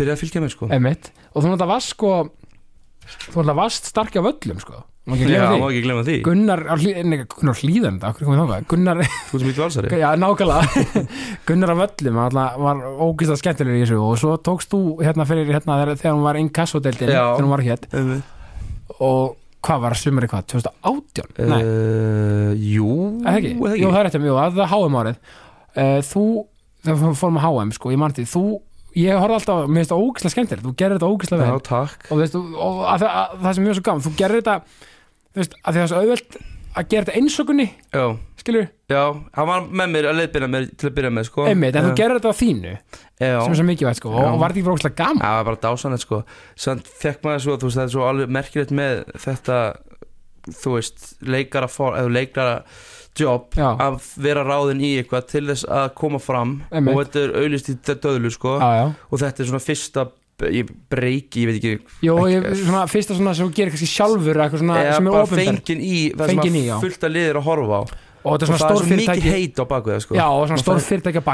[0.00, 0.72] byrja að fylgja mér sko.
[0.74, 1.12] Einmitt.
[1.30, 2.12] Og þú náttúrulega varst sko
[3.06, 5.72] þú náttúrulega varst starki á völlum sko Má ekki Já, gleyma má því.
[5.72, 8.66] ekki glemma því, Gunnar á hlý- nei, Gunnar á hlýðanda, okkur komið þangað?
[8.70, 9.88] Gunnar, þú ert mjög valsari.
[9.98, 11.02] Já, nákvæmlega.
[11.48, 15.26] Gunnar á völlum alltaf, var ógist að skemmtilegur í þessu og svo tókst þú hérna
[15.26, 17.24] fyrir hérna þegar, hún var inkassodeildin Já.
[17.34, 17.82] þegar hún var hér.
[17.98, 18.22] Um,
[19.02, 19.34] og
[19.66, 21.34] hvað var sumari hvað, 2018?
[21.50, 22.94] Nei, uh, Jú,
[23.26, 23.52] eða ekki?
[23.82, 25.18] Jú, það er þetta mjög, það er HM árið.
[25.72, 26.24] Uh, Þú,
[26.86, 28.44] við fórum að HM sko, ég mann því, þú
[29.02, 31.92] ég horfði alltaf, mér finnst það ógislega skemmtilegt þú gerir þetta ógislega Já, vel.
[32.12, 34.56] og, og, og að, að, að, það sem mjög svo gaman, þú gerir þetta
[35.32, 36.36] þú veist, að því það er svo auðvelt
[36.72, 38.04] að gera þetta einsökunni, Já,
[38.40, 39.02] skilur já,
[39.36, 41.44] hann var með mér að leiðbyrja mér til að byrja með sko.
[41.50, 41.98] Einmitt, en þú Já.
[42.00, 44.60] gerir þetta á þínu Já, sem er svo mikið vægt, sko, og, og var þetta
[44.62, 45.22] ekki bara ógislega gaman?
[45.22, 46.22] Það var bara dásanett sko.
[46.64, 49.58] Samt fekk maður svo, þú veist, það er svo alveg merkilegt með þetta
[50.42, 52.54] Þú veist, leikara for, eða leikara
[53.14, 53.68] job Já.
[53.78, 56.56] Að vera ráðin í eitthvað til þess að koma fram.
[56.72, 56.96] Einmitt.
[56.96, 58.56] Og þetta er auðlist í döðlu sko.
[58.58, 60.04] Já, já, Og þetta er svona fyrsta
[60.50, 64.40] ég breyki, ég veit ekki Jó, ég, svona, fyrsta svona sem þú gerir kannski sjálfur
[64.44, 66.74] eitthvað svona eða sem er bara ofinber fengin í það Fengin sem í, já.
[66.76, 67.82] að fullt að liðir að horfa á.
[68.22, 69.30] Og þetta er svona það er stór svo mikið fyrirtæki.
[69.34, 70.14] heit á baku það sko.
[70.14, 70.78] Já, og svona stór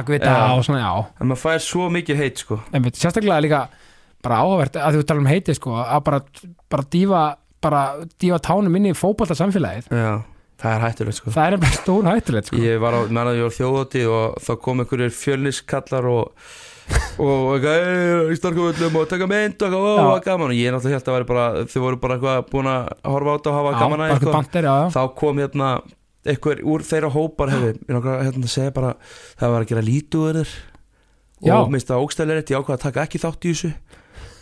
[0.09, 0.47] við þetta Já.
[0.57, 0.93] og svona, já.
[1.21, 2.61] En maður fær svo mikið heit sko.
[2.73, 3.61] Einmitt, sérstaklega líka
[4.25, 6.23] bara áhverð að þú tala um heiti sko, að bara,
[6.73, 7.23] bara dífa
[7.63, 7.83] bara
[8.21, 10.13] dífa tánum inn í fótbolta samfélagið já,
[10.63, 11.35] það er hættulegt sko.
[11.35, 12.63] Það er bara stór hættulegt sko.
[12.63, 16.51] ég var á, menn að ég var þjóðóti og þá kom einhverjir fjölniskallar og
[17.19, 20.07] og eitthvað, "Ey, í starkavöllum og taka mynd og eitthvað, Já.
[20.09, 20.49] hvað gaman.
[20.49, 23.37] Og ég náttúrulega held að væri bara, þau voru bara eitthvað búin að horfa á
[23.37, 24.19] þetta og hafa já, gaman að eitthvað.
[24.19, 24.89] eitthvað bandir, já, já.
[24.97, 25.69] Þá kom hérna
[26.29, 28.95] einhver úr þeirra hópar hefði, hérna að segja bara
[29.39, 30.47] það var að gera
[31.39, 31.55] Já.
[31.63, 33.71] og minnst það ógstæðilegt, ég ákvað að taka ekki þátt í þessu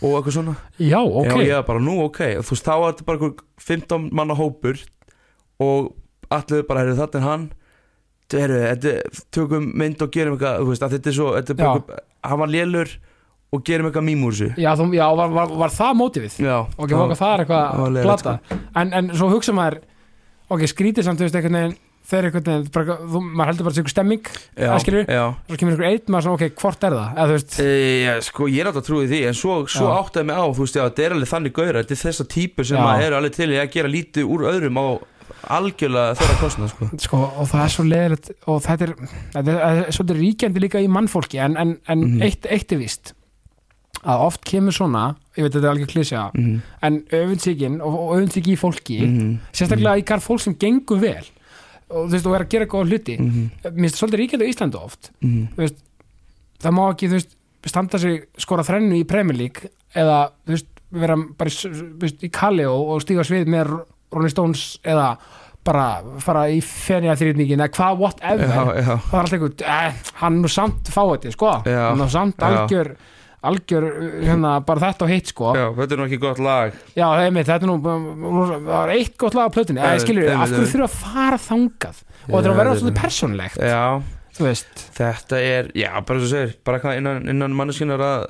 [0.06, 0.54] og eitthvað svona.
[0.80, 3.18] Já, ok, Já, ég var bara, nú ok, og þú veist, þá var þetta bara
[3.18, 3.34] einhver
[3.66, 4.80] 15 manna hópur
[5.60, 5.92] og
[6.32, 7.46] allir bara, heyrðu, þetta er hann
[8.34, 12.52] tökum mynd og gerum eitthvað, þú veist, þetta er svo þetta er bara hann var
[12.52, 12.94] lélur
[13.54, 14.52] og gerum eitthvað mím úr þessu.
[14.60, 16.38] Já, þú, já var, var, var það mótivið?
[16.42, 18.38] Já, ok, það, er það var eitthvað glata
[18.74, 19.82] en, en svo hugsa maður
[20.52, 23.76] ok, skrítið samt, þú veist, einhvern veginn þeir einhvern veginn, bara, þú, maður heldur bara
[23.78, 24.68] segja stemming já.
[24.74, 27.08] svo kemur einhver eitt, maður svona, ok, hvort er það?
[27.16, 27.72] Eða þú veist, E,
[28.04, 30.78] já, sko, ég er alltaf trúið því en svo, svo áttaði mig á, þú veist,
[30.78, 33.50] já, þetta er alveg þannig gauðra þetta er þessa típur sem að eru alveg til
[33.50, 34.86] í að gera lítið úr öðrum á
[35.46, 38.94] algjörlega þeirra kostnað, sko sko, og það er svo leðilegt og þetta er,
[39.34, 42.22] þetta er, er svolítið ríkjandi líka í mannfólki, en, en, en Mhm.
[42.22, 43.12] eitt, eitt er víst
[44.06, 48.12] að oft kemur svona, ég veit þetta er alveg klísja mm en öfundsíkin og, og
[48.18, 49.38] öfundsíki í fólki -hmm.
[49.52, 51.24] sérstaklega í garð fólk sem gengur vel
[51.90, 53.70] og þú veist, og er að gera góða hluti Mm -hmm.
[53.72, 55.76] mér finnst svolítið ríkjandi á Íslandi oft Mm þú veist,
[56.62, 57.36] það má ekki, þú veist
[57.66, 62.64] standa sig skora þrennu í Premier League eða, þú veist, vera bara í, í Kalli
[62.64, 63.80] og, og stíga svið með
[64.16, 65.10] Rolling Stones eða
[65.66, 65.86] bara
[66.22, 68.46] fara í fenja þrýtningin eða hvað, whatever.
[68.46, 71.80] Já, já, það er alltaf einhvern, eh, hann er nú samt fáið sko, Já.
[71.90, 72.92] hann er nú samt algjör
[73.46, 73.84] algjör,
[74.26, 75.52] hérna, bara þetta og hitt sko.
[75.54, 76.72] Já, þetta er nú ekki gott lag.
[76.98, 80.30] Já, einmitt, þetta er nú það var eitt gott lag á plötunni, eða skilur við,
[80.32, 82.00] einmitt, af hverju þurfa að fara þangað?
[82.26, 83.84] Og þetta er að vera þetta er- svolítið persónlegt já,
[84.38, 88.26] þú veist, Þetta er, já, bara svo segir bara hvað innan, innan manneskunar að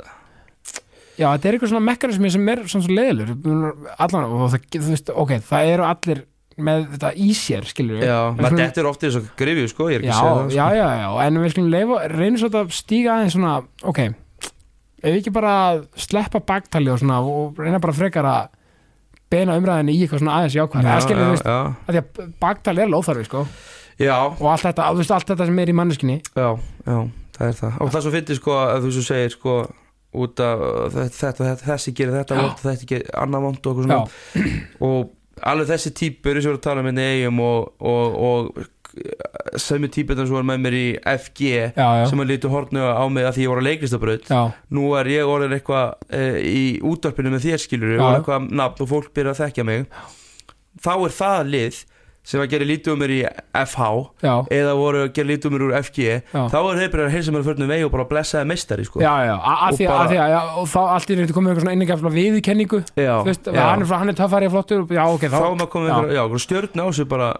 [1.17, 4.91] já, þetta er eitthvað svona mekanismi sem er svona svo leiðilur allan, og það, þú
[4.93, 6.25] veist, ok, það eru allir
[6.57, 9.89] með þetta í sér, skilur við Já, maður svona- dettur ofta í þessu grifju, sko,
[9.93, 10.77] ég er ekki já, að segja það já, sko.
[10.77, 13.55] já, já, en við skulum leifa, reynum svo að stíga aðeins svona,
[13.93, 15.55] ok ef við ekki bara
[16.01, 18.49] sleppa baktali og svona og reyna bara frekar að
[19.31, 21.93] beina umræðinni í eitthvað svona aðeins jákvæð já, það skilur, þú já, veist, já, að
[21.93, 23.45] því að baktal er lóþarfi sko,
[24.01, 26.49] já, og allt þetta, þú veist, allt þetta sem er í manneskinni já,
[26.89, 26.99] já,
[27.37, 27.77] það er það.
[27.85, 29.57] Og það svo fyndi sko að þú svo segir sko
[30.25, 30.65] út af
[30.95, 33.85] þetta, þetta, þessi gerir þetta vond, þetta gerir annað vond og
[34.87, 35.13] og
[35.45, 38.67] alveg þessi típur sem við erum að tala um hérna eigum og, og, og
[39.61, 43.05] sömu típur sem var með mér í FG já, já, sem að lítu hornu á
[43.13, 44.31] mig að því ég var á leiklistabraut.
[44.73, 48.91] Nú er ég orðin eitthvað e, í útvarpinu með þér skilur og eitthvað nafn og
[48.95, 49.85] fólk byrja að þekkja mig.
[50.81, 51.83] Þá er það lið
[52.27, 53.19] sem að gera lítið um mér í
[53.63, 53.87] FH
[54.27, 55.99] já, eða voru að gera lítið um mér úr FG
[56.35, 56.43] Já.
[56.51, 59.01] þá er þeir byrjað að heilsa mér að förnum vegi og bara blessaði meistari sko.
[59.05, 61.65] já, já, að því að, bara- að því að, þá allt í reyndi komið eitthvað
[61.67, 65.39] svona inningafla viðkenningu, þú veist, hann er, hann er töffari og flottur, já, ok, þá
[65.39, 66.15] þá, komið.
[66.19, 67.31] Já, stjörn á sig bara,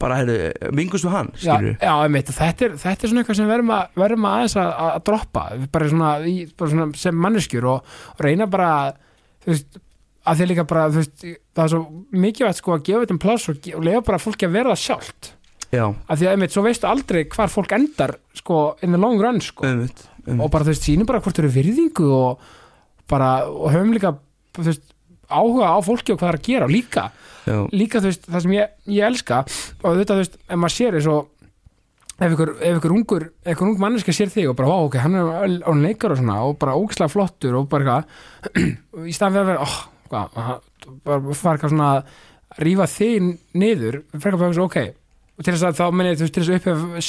[0.00, 0.38] bara heyrðu,
[0.74, 3.84] vingustu hann já, skilur já, einmitt, þetta er, þetta er svona eitthvað sem verðum að,
[4.02, 5.44] verðum að aðeins að, droppa,
[5.76, 8.72] bara svona, í, bara svona sem manneskjur og, og reyna bara,
[9.44, 9.78] þú veist,
[10.24, 11.80] að því líka bara, þú veist, það er svo
[12.24, 14.82] mikilvægt sko að gefa þetta um pláss og, og lefa bara fólki að vera það
[14.84, 15.30] sjálft,
[15.68, 19.20] já, að því að einmitt, svo veistu aldrei hvar fólk endar, sko, in the long
[19.20, 22.48] run, sko, umvitt og bara, þú veist, sýnum bara hvort þau eru virðingu og
[23.10, 24.14] bara, og höfum líka,
[24.56, 24.90] þú veist,
[25.34, 27.04] áhuga á fólki og hvað það er að gera og líka,
[27.44, 30.76] já, líka þú veist, það sem ég, ég elska og þetta, þú veist, ef maður
[30.78, 31.30] sér eins og
[32.14, 35.18] ef ykkur, ef ykkur ungur ykkur ung manneska sér þig og bara, ó, ok, hann
[35.18, 37.98] er án leikar og svona, og bara ógislega flottur og bara
[39.10, 40.60] í staðan fyrir að vera, ó, hvað
[41.04, 42.04] bara fara eitthvað svona að
[42.64, 44.94] rífa þig niður, frekar bara eitthvað, ok
[45.34, 47.04] og til þess að þá menni, þú til þess að upphef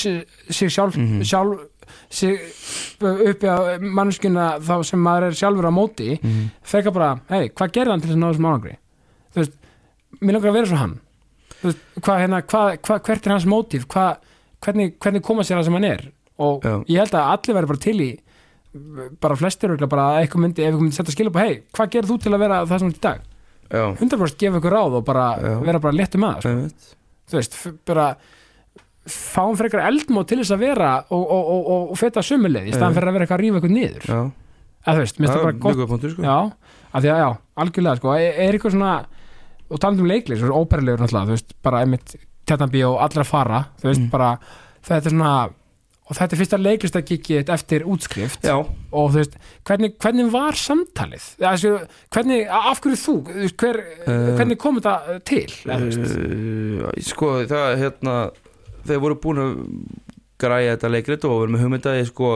[0.50, 1.20] sig, sjálf, Mhm.
[1.22, 1.60] sjálf
[2.10, 2.39] sig
[3.02, 6.50] upphef manneskuna þá sem maður er sjálfur á móti Mhm.
[6.64, 8.76] frekar bara, hei, hvað gerði hann til þess að ná þessum ánangri
[9.34, 9.52] þú veist,
[10.22, 11.00] mér langar að vera svo hann
[11.62, 14.18] þú veist, hvað, hérna, hvað, hvað, hvert er hans mótíf hvað,
[14.62, 16.02] hvernig, hvernig koma sér það sem hann er
[16.39, 16.84] og Já.
[16.88, 18.20] ég held að allir verður bara til í
[19.22, 21.56] bara flestir örugglega bara að eitthvað myndi, ef eitthvað myndi setja skil upp á, hei,
[21.76, 23.22] hvað gerir þú til að vera það sem þú ert í dag?
[23.66, 25.54] já, 100% gefa ykkur ráð og bara Já.
[25.66, 26.52] vera bara léttum að, sko.
[26.56, 26.90] umvitt
[27.32, 27.56] þú veist,
[27.90, 28.08] bara
[29.06, 32.74] fáum frekar eldmót til þess að vera og, og, og, og, og feta sömuleið í
[32.76, 34.20] staðan fyrir að vera eitthvað að rífa eitthvað niður já,
[34.86, 36.38] að þú veist, mér finnst það það bara gott punktur sko Já,
[36.96, 37.28] af því að já,
[37.66, 38.94] algjörlega sko, er, eitthvað svona
[39.66, 42.16] og talandi um leikleik, svo óperlegur náttúrulega, þú veist, bara einmitt
[42.46, 44.10] tjarnabí og allra fara, þú veist, Mm.
[44.14, 44.32] bara
[44.86, 45.32] þetta er svona,
[46.06, 51.28] og þetta er fyrsta leiklistakikið eftir útskrift já, og þú veist, hvernig, hvernig var samtalið?
[51.41, 51.72] Þessu,
[52.14, 53.16] hvernig, af hverju þú?
[53.58, 55.47] Hver, Eh, hvernig kom þetta til?
[55.66, 58.16] uh, sko, það hérna
[58.86, 59.53] þeir voru búin að
[60.45, 62.32] græja þetta leikrit og voru með hugmyndaði sko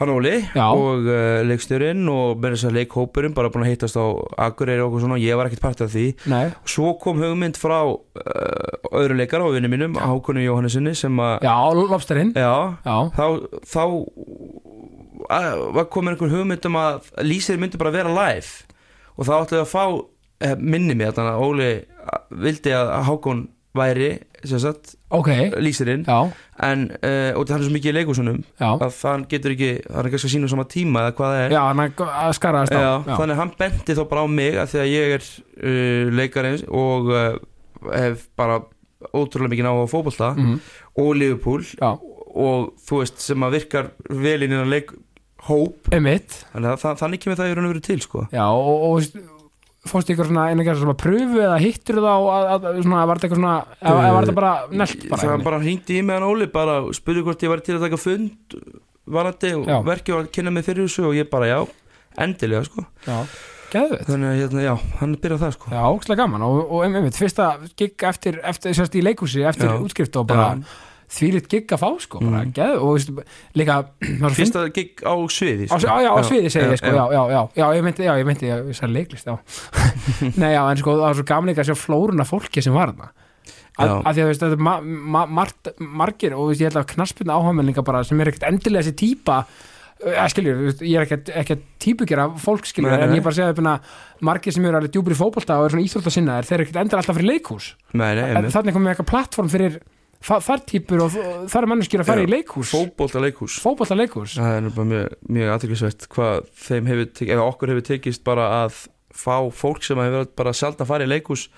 [0.00, 0.66] hann Óli Já.
[0.70, 4.04] og uh, leikstjörinn og með þess að leikhópurinn bara búin að hittast á
[4.48, 6.06] Akureyri og okkur svona, ég var ekkert part af því.
[6.30, 11.46] Nei, svo kom hugmynd frá uh, öðru leikara og vinni mínum, Hákonu Jóhannesinni sem að,
[11.46, 12.34] já, lobsterinn.
[13.14, 13.26] Þá,
[13.70, 13.82] þá
[15.30, 18.64] að, var komin einhver hugmynd um að lýsir myndi bara vera live.
[19.14, 19.84] Og þá ætlaði að fá
[20.44, 24.10] eh, minni mig þannig að Óli eh, vildi að Hákon væri
[24.52, 25.28] sagt, ok,
[25.64, 26.18] lýsirinn já,
[26.68, 28.68] en uh, og það er svo mikið í leikusunum já.
[28.74, 31.54] að það getur ekki, það er kannski að sína sama tíma eða hvað það er.
[31.56, 34.82] Já, hann að skaraðast á Já, þannig hann benti þá bara á mig að því
[34.84, 35.28] að ég er
[35.64, 37.30] uh, leikarins og uh,
[37.94, 38.60] hef bara
[39.14, 40.60] ótrúlega mikið náhuga á fótbolta Mhm,
[41.00, 41.90] og Liverpool Já,
[42.34, 44.94] og þú veist sem að virkar vel inn í leik
[45.48, 48.22] hóp þannig að það, þannig kemur það í raun og veru til sko.
[48.32, 49.33] Já, og, og
[49.88, 53.20] fórstu ykkur svona eina gerð svona pröfu eða hittur þá að, að, að svona, var
[53.20, 56.28] þetta eitthvað svona eða var þetta bara nelt bara það einhvern bara hringdi í hann
[56.28, 58.58] Óli bara spurði hvort ég var til að taka fund
[59.04, 61.58] varandi og verkið var að kynna mig fyrir þessu og ég bara já,
[62.24, 62.86] endilega sko?
[63.04, 63.18] Já,
[63.74, 65.74] geðveit þannig að hérna, já, hann byrjað það sko.
[65.74, 70.16] Já, ógstlega gaman og, og einmitt, fyrsta gig eftir, eftir sérst í leikhúsi eftir útskrift
[70.20, 70.64] og bara Já.
[71.14, 72.52] Þvílitt gig að fá sko, bara Mhm.
[72.56, 73.10] geð og veist,
[73.54, 73.76] líka
[74.38, 75.78] fyrsta gig á sviði sko.
[75.86, 77.42] á, já, á sviði segi ég sko, já, já.
[77.56, 79.28] já, ég meinti, já, ég já, ég sagði leiklist.
[80.40, 82.92] Nei, já, en sko, það var svo gaman líka að sjá flóruna fólki sem var
[82.94, 83.12] þarna.
[83.74, 86.78] Að, að því að, veist, þetta er ma ma margt, margir og veist, ég held
[86.82, 89.40] að knaspinu áhafmenninga bara sem er ekkert endilega þessi típa
[90.04, 93.90] að skiljur, ég er ekkert, ekkert típugjara fólk skiljur, en ég bara segja að
[94.26, 97.00] margir sem eru alveg djúpir í fótbolta og eru svona íþróttasinnaðir, þeir eru ekkert endilega
[97.02, 97.28] alltaf fyrir
[98.34, 98.54] einmitt.
[98.56, 99.78] þannig komið eitthvað plattform fyrir
[100.24, 101.14] þar típur og
[101.52, 103.58] þar er manneskjur að fara í leikhús fótbolta leikhús.
[103.60, 107.88] fótbolta leikhús það er nú bara mjög, mjög aðtryggisvert hvað þeim hefur, eða okkur hefur
[107.92, 108.82] tekist bara að
[109.14, 111.48] fá fólk sem hefur bara sjálf að fara í leikhús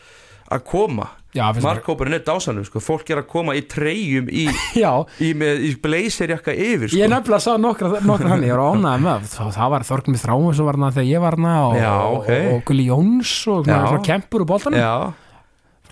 [0.47, 1.09] að koma.
[1.35, 2.79] Markkópurinn er dásanum sko.
[2.79, 4.45] fólk er að koma í treyjum í,
[5.27, 7.09] í, með, í blazerjakka yfir Ég sko.
[7.13, 10.69] nefnilega sá nokkra, nokkra hann, ég var ánægð með það, það var Þorgmið Þráin sem
[10.71, 12.31] var hann þegar ég var hann og, Já, ok.
[12.31, 13.67] og, og Gulli Jóns og
[14.07, 15.25] kempur úr gegn-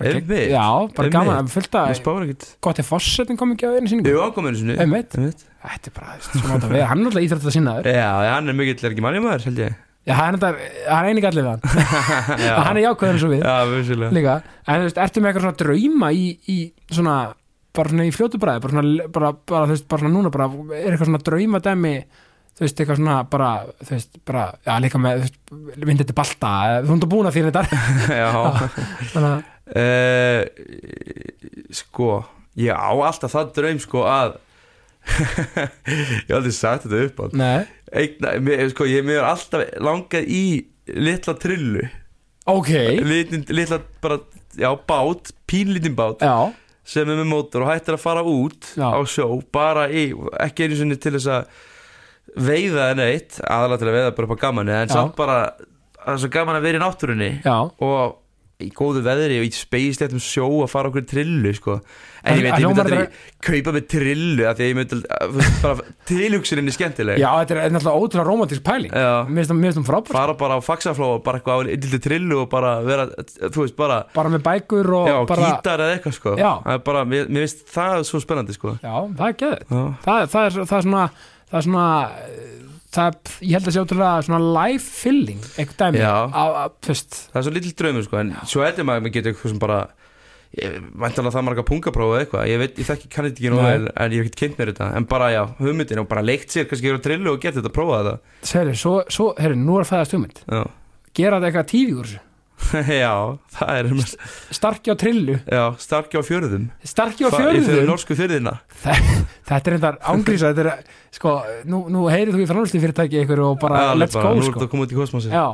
[0.01, 0.51] einmitt.
[0.51, 0.66] Já,
[0.97, 1.95] bara gaman, að
[2.26, 2.47] ekkert.
[2.64, 4.76] Gott ef fossetin kom ekki á einu síningu Jú, ákominu sinni.
[4.82, 5.14] Einmitt.
[5.14, 8.09] Þetta er bara, svona átt að vera, hann er alltaf íþrætt að sinna þér Já,
[8.34, 9.78] hann er mikill er ekki manni maður, held ég.
[10.05, 11.62] Já, hann er, er eini gallið við hann.
[12.45, 13.40] Já, Hann er jákvæður eins og við.
[13.47, 14.12] Já, vissulega.
[14.18, 14.34] Líka.
[14.68, 16.59] En þú veist, ertu með eitthvað svona drauma í, í
[16.92, 17.14] svona,
[17.78, 20.51] bara svona í fljótu bræði bara svona, bara, bara, þú veist, bara svona núna bara,
[20.76, 21.95] er eitthvað svona draumadæmi
[22.55, 23.49] þú veist, eitthvað svona bara,
[23.80, 26.53] þú veist, bara já, líka með, þú veist, myndið til balta
[26.84, 27.80] þú ert búin að þér þetta.
[28.20, 28.28] Já,
[29.14, 30.42] Þannig að, uh,
[31.74, 32.08] sko
[32.60, 34.36] ég á alltaf það draum sko að
[36.24, 37.24] ég hef aldrei sagt þetta upp á.
[37.94, 38.30] Eigna,
[38.72, 40.44] sko, ég mér alltaf langað í
[40.88, 41.84] litla trillu.
[42.48, 42.70] Ok.
[43.04, 44.18] Litin, litla bara,
[44.56, 46.52] já, bát pínlítinn bát Já,
[46.84, 48.88] sem er með mótor og hættir að fara út Já.
[48.92, 50.10] á sjó, bara í
[50.44, 51.62] ekki einu sinni til þess að
[52.48, 55.38] veiða en eitt, aðalega til að veiða bara upp á gamanni, en samt bara
[56.04, 57.56] það er svo gaman að vera í náttúrunni já.
[57.64, 58.16] og
[58.62, 61.80] í góðu veðri og í spegisléttum sjó að fara okkur trillu sko.
[62.22, 63.09] en ég veit, ég myndi aldrei
[63.42, 67.59] kaupa með trillu af því að ég myndi að- bara tilhugsunin er skemmtileg Já, þetta
[67.64, 69.26] er náttúrulega ótrúlega romantísk pæling Já.
[69.26, 72.38] Mér finnst það- það frábært fara bara á faxafló og bara eitthvað á lítið trillu
[72.44, 73.09] og bara vera,
[73.50, 76.52] þú veist, bara Bara með bækur og já, bara gítar eða eitthvað sko Já.
[76.62, 79.84] það er bara, mér, mér finnst það svo spennandi sko Já, það er geðið Já.
[80.07, 81.05] það, það, er, það er svona
[81.50, 81.88] það er svona
[82.95, 86.14] það, ég held að sé ótrúlega svona life filling eitthvað dæmi Já.
[86.30, 89.34] á, á, það er svo lítill draumur sko en svo heldur maður að maður getur
[89.34, 89.80] eitthvað sem bara
[90.55, 94.28] væntanlega það marga pungaprófa eitthvað ég veit, ég þekki kannið ekki nú en ég hef
[94.28, 97.32] ekkert kynnt mér þetta en bara já, hugmyndin og bara leikt sér kannski gera trillu
[97.34, 98.36] og geta þetta, prófa þetta.
[98.53, 100.62] Seri, svo, svo, herri, nú er það að já,
[101.18, 102.24] gera þetta eitthvað tífi úr þessu
[103.04, 103.12] já
[103.56, 104.16] það er mest,
[104.54, 106.64] starki á trillu, já, starki á fjörðum.
[106.86, 107.90] Starki á Fa- í fyrir fjörðum?
[107.92, 108.54] norsku fjörðina
[109.48, 111.34] þetta er þetta ángrísa þetta er, sko,
[111.70, 114.42] nú, nú heyrið þú í framlýslu fyrirtæki ykkur og bara Alveg let's bara, go, nú
[114.44, 114.58] er sko.
[114.58, 115.44] þetta komið út í kosmosi já,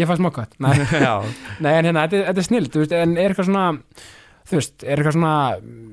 [0.00, 0.72] ég fæst mokkvætt nei,
[1.64, 3.66] nei, en hérna, þetta, þetta er snill veist, en er eitthvað svona
[4.50, 5.34] þú veist, er eitthvað svona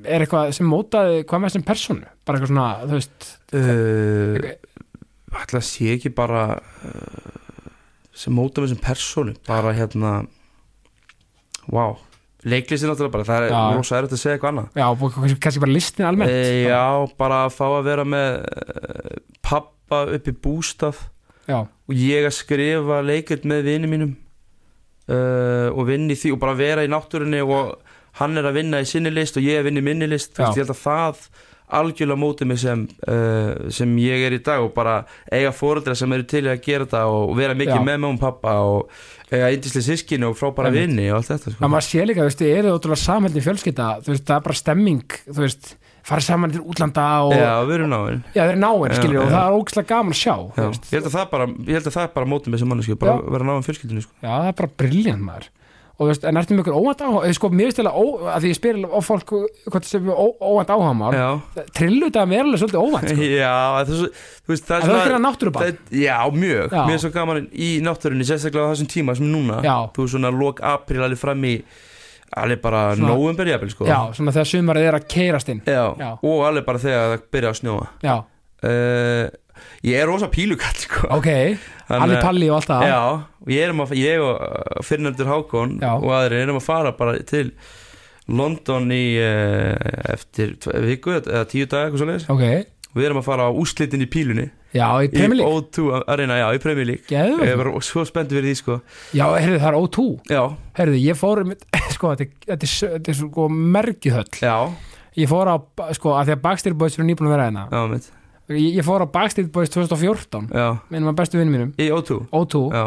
[0.08, 2.08] er eitthvað sem mótaði hvað með þessum persónu?
[2.26, 3.28] Bara eitthvað svona, þú veist
[3.60, 4.48] uh,
[5.44, 6.46] ætla að sé ekki bara
[6.88, 7.36] uh,
[8.18, 10.14] sem móta með þessum persónu bara hérna
[11.74, 11.98] wow,
[12.48, 14.70] leiklýsir náttúrulega bara það er rosa erfitt að segja eitthvað annað.
[14.78, 16.34] Já, og kannski, bara listin almennt.
[16.34, 16.86] E, já,
[17.20, 21.04] bara að fá að vera með uh, pappa upp í bústað.
[21.48, 24.16] Já, og ég að skrifa leikrit með vini mínum
[25.08, 27.78] uh, og vinna í því og bara vera í náttúrunni og
[28.20, 30.36] hann er að vinna í sinni list og ég er að vinna í minni list.
[30.40, 31.22] Ég held að það
[31.68, 36.14] algjörlega mótið mig sem, uh, sem ég er í dag og bara eiga fóreldra sem
[36.16, 37.84] eru til að gera þetta og vera mikið Já.
[37.84, 38.94] með með um pappa og
[39.32, 41.68] eiga yndislega sískinu og frábæra vinni og allt þetta sko.
[41.68, 44.60] maður sé líka, þú veist, þið eru ótrúlega samhældin fjölskylda, þú veist, það er bara
[44.62, 45.74] stemming þú veist,
[46.08, 49.26] fara saman til útlanda og Já, við erum náinn já, þeir eru náinn, Já, skiljum,
[49.26, 51.98] og það er ógæslega gaman að sjá ég held að það bara, ég held að
[52.00, 54.16] það bara mótið mig sem mannesku, bara vera náinn fjölskyldinu sko.
[54.24, 55.52] já, það er bara briljant maður
[55.98, 57.92] og þú veist, en ertu með ykkur óvænt áhuga eða sko, mér veist eða,
[58.36, 59.32] að því ég spyr á fólk
[59.74, 61.30] hvort sem er óvænt áhuga mál Já,
[61.74, 63.26] trillu þetta er alveg svolítið óvænt sko.
[63.34, 63.56] já
[63.90, 64.10] svo,
[64.46, 65.24] þú veist, það er það er að
[65.58, 66.84] Það- Já, mjög, Já.
[66.86, 69.58] mér er svo gaman í náttúrunni sérstaklega á þessum tíma sem núna.
[69.66, 69.78] Já.
[69.98, 71.56] þú er svona lok april alveg fram í
[72.38, 73.86] alveg bara Svona- nóvember jafnvel sko.
[73.90, 75.62] Já, svona þegar sumarið er að keirast inn.
[75.66, 76.12] Já, Já.
[76.22, 77.88] og alveg bara þegar það byrja að snjóa.
[78.04, 78.16] Já,
[78.68, 79.30] uh,
[79.88, 81.08] Ég er rosa pílukall sko.
[81.18, 81.28] Ok,
[81.98, 82.86] allir palli og allt það.
[82.92, 83.02] Já,
[83.46, 85.92] og ég, að, ég og uh, Fyrnaldur Hákon Já.
[85.98, 87.52] og aðri erum að fara bara til
[88.28, 89.76] London í uh,
[90.14, 92.46] eftir viku eða tíu dag eitthvað svo leiðis ok,
[92.92, 94.50] og við erum að fara á úslitin í pílunni.
[94.76, 95.62] Já, í í Premier League.
[95.72, 97.08] O2 arena, já, í Premier League.
[97.14, 98.76] Ég var svo spenntur fyrir því sko.
[99.16, 100.42] Já, heyrðu, það er O2 Já,
[100.82, 104.28] heyrðu, ég fór einmitt- sko, þetta, er- er, er sko mergjuhöll.
[104.44, 104.58] Já,
[105.18, 105.56] ég fór á,
[105.98, 107.66] sko, að því að Backstreet Boys eru nýbúin að vera hérna.
[107.72, 108.12] Já, mitt
[108.54, 112.22] ég, ég fór á Backstreet Boys 2014 Já, minnum að bestu vinnum mínum, í O2
[112.32, 112.86] O2 Já,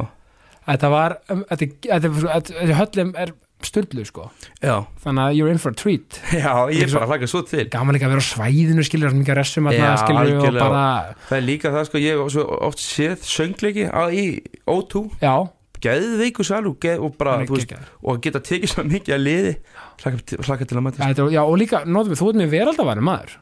[0.70, 3.34] þetta var, um, þetta, höllum er
[3.66, 4.26] styrlu sko.
[4.64, 6.16] Já, þannig að you're in for a treat.
[6.32, 7.66] Já, ég er bara að hlaka svo til.
[7.72, 10.84] gaman líka að vera á svæðinu skilur mikið resum að Já, skilur og bara,
[11.28, 12.38] Það er líka það sko, ég hef
[12.70, 14.24] oft séð söngleiki í
[14.64, 15.34] O2 já.
[15.80, 17.70] Geðveiku salú geð, og bara, veist,
[18.04, 19.52] og geta tekið svo mikið að liði
[20.02, 21.12] hlaka, til- að mæta.
[21.32, 23.38] Já, og líka, nótum við, þú ert með veraldaværi maður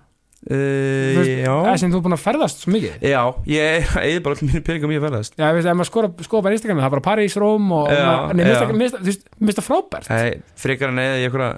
[0.47, 2.99] uh, eða sem þú er búin að ferðast svo mikið.
[3.11, 5.39] Já, ég eigi bara allir mínu peningum ég að ferðast.
[5.39, 5.91] Já, veist, ef maður
[6.29, 9.51] skoða bara Instagram það er bara París, Róm og, Já, og nei, það- veist, mér
[9.51, 10.13] finnst það frábært.
[10.15, 11.51] Nei, frekar en eða í einhverja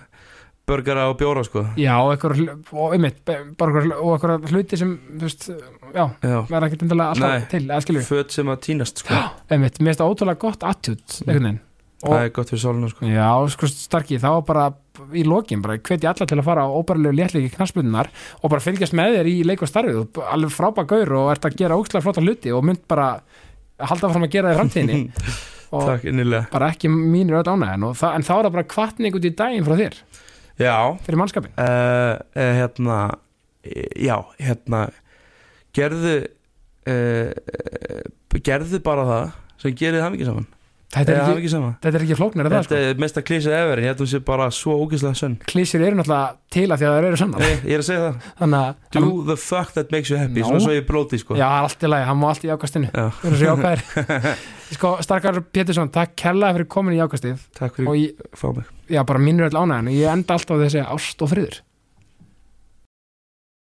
[0.70, 1.64] burgara og bjóra sko.
[1.81, 2.37] Já, og eitthvað
[4.53, 9.03] hluti sem, veist, já, verða ekkert endilega alltaf til, eða skilur föt sem að týnast
[9.03, 9.18] sko.
[9.51, 10.62] Einmitt, mér finnst það ótrúlega gott
[11.26, 11.59] veginn.
[12.01, 13.09] Það er gott fyrir sáluna sko.
[13.11, 14.68] Já, sko starki, þá var bara
[15.17, 18.97] í lokin, bara hvetja alla til að fara á óbærlegu léttlegi knarsbundunar og bara fylgjast
[18.97, 20.03] með þér í leik og starfið.
[20.03, 23.13] Og alveg frábæð gaur og ert að gera ógstlega flotta hluti og mynd bara
[23.81, 25.01] halda fram að gera það í framtíðinni.
[25.71, 26.03] Og Takk
[26.51, 29.77] bara ekki mínir öll það, en þá er það bara kvartning út í daginn frá
[29.79, 29.99] þér,
[30.61, 30.77] Já,
[31.07, 32.97] fyrir mannskapin uh, uh, hérna
[33.65, 34.81] eh, já, hérna
[35.77, 36.17] gerðu
[36.91, 39.31] uh, gerðu bara það
[39.63, 40.51] sem gerir það mikið saman
[40.91, 42.78] þetta er ekki, þetta er ekki flóknir það Þetta sko.
[42.91, 45.36] er mesta klísið ever en ég held að hún sé bara svo ógeðslega sönn.
[45.51, 48.03] Klísir eru náttúrulega til að því að það eru sannar Ég ég er að segja
[48.07, 48.28] það.
[48.41, 50.43] Þannig að Do the fuck that makes you happy.
[50.43, 51.38] Svona svo ég bróti sko.
[51.38, 52.91] Já, það er allt í lagi, hann má allt í ákastinu.
[52.91, 53.86] Við erum svo jákvæðir.
[54.70, 58.47] Sko, Starkar Pétursson, takk kærlega fyrir komin í jákastið Takk og fyrir ég, að fá
[58.55, 58.68] mig.
[58.91, 59.91] Já, bara mínur öll ánægðan.
[59.97, 61.59] Ég enda alltaf þessi ást og friður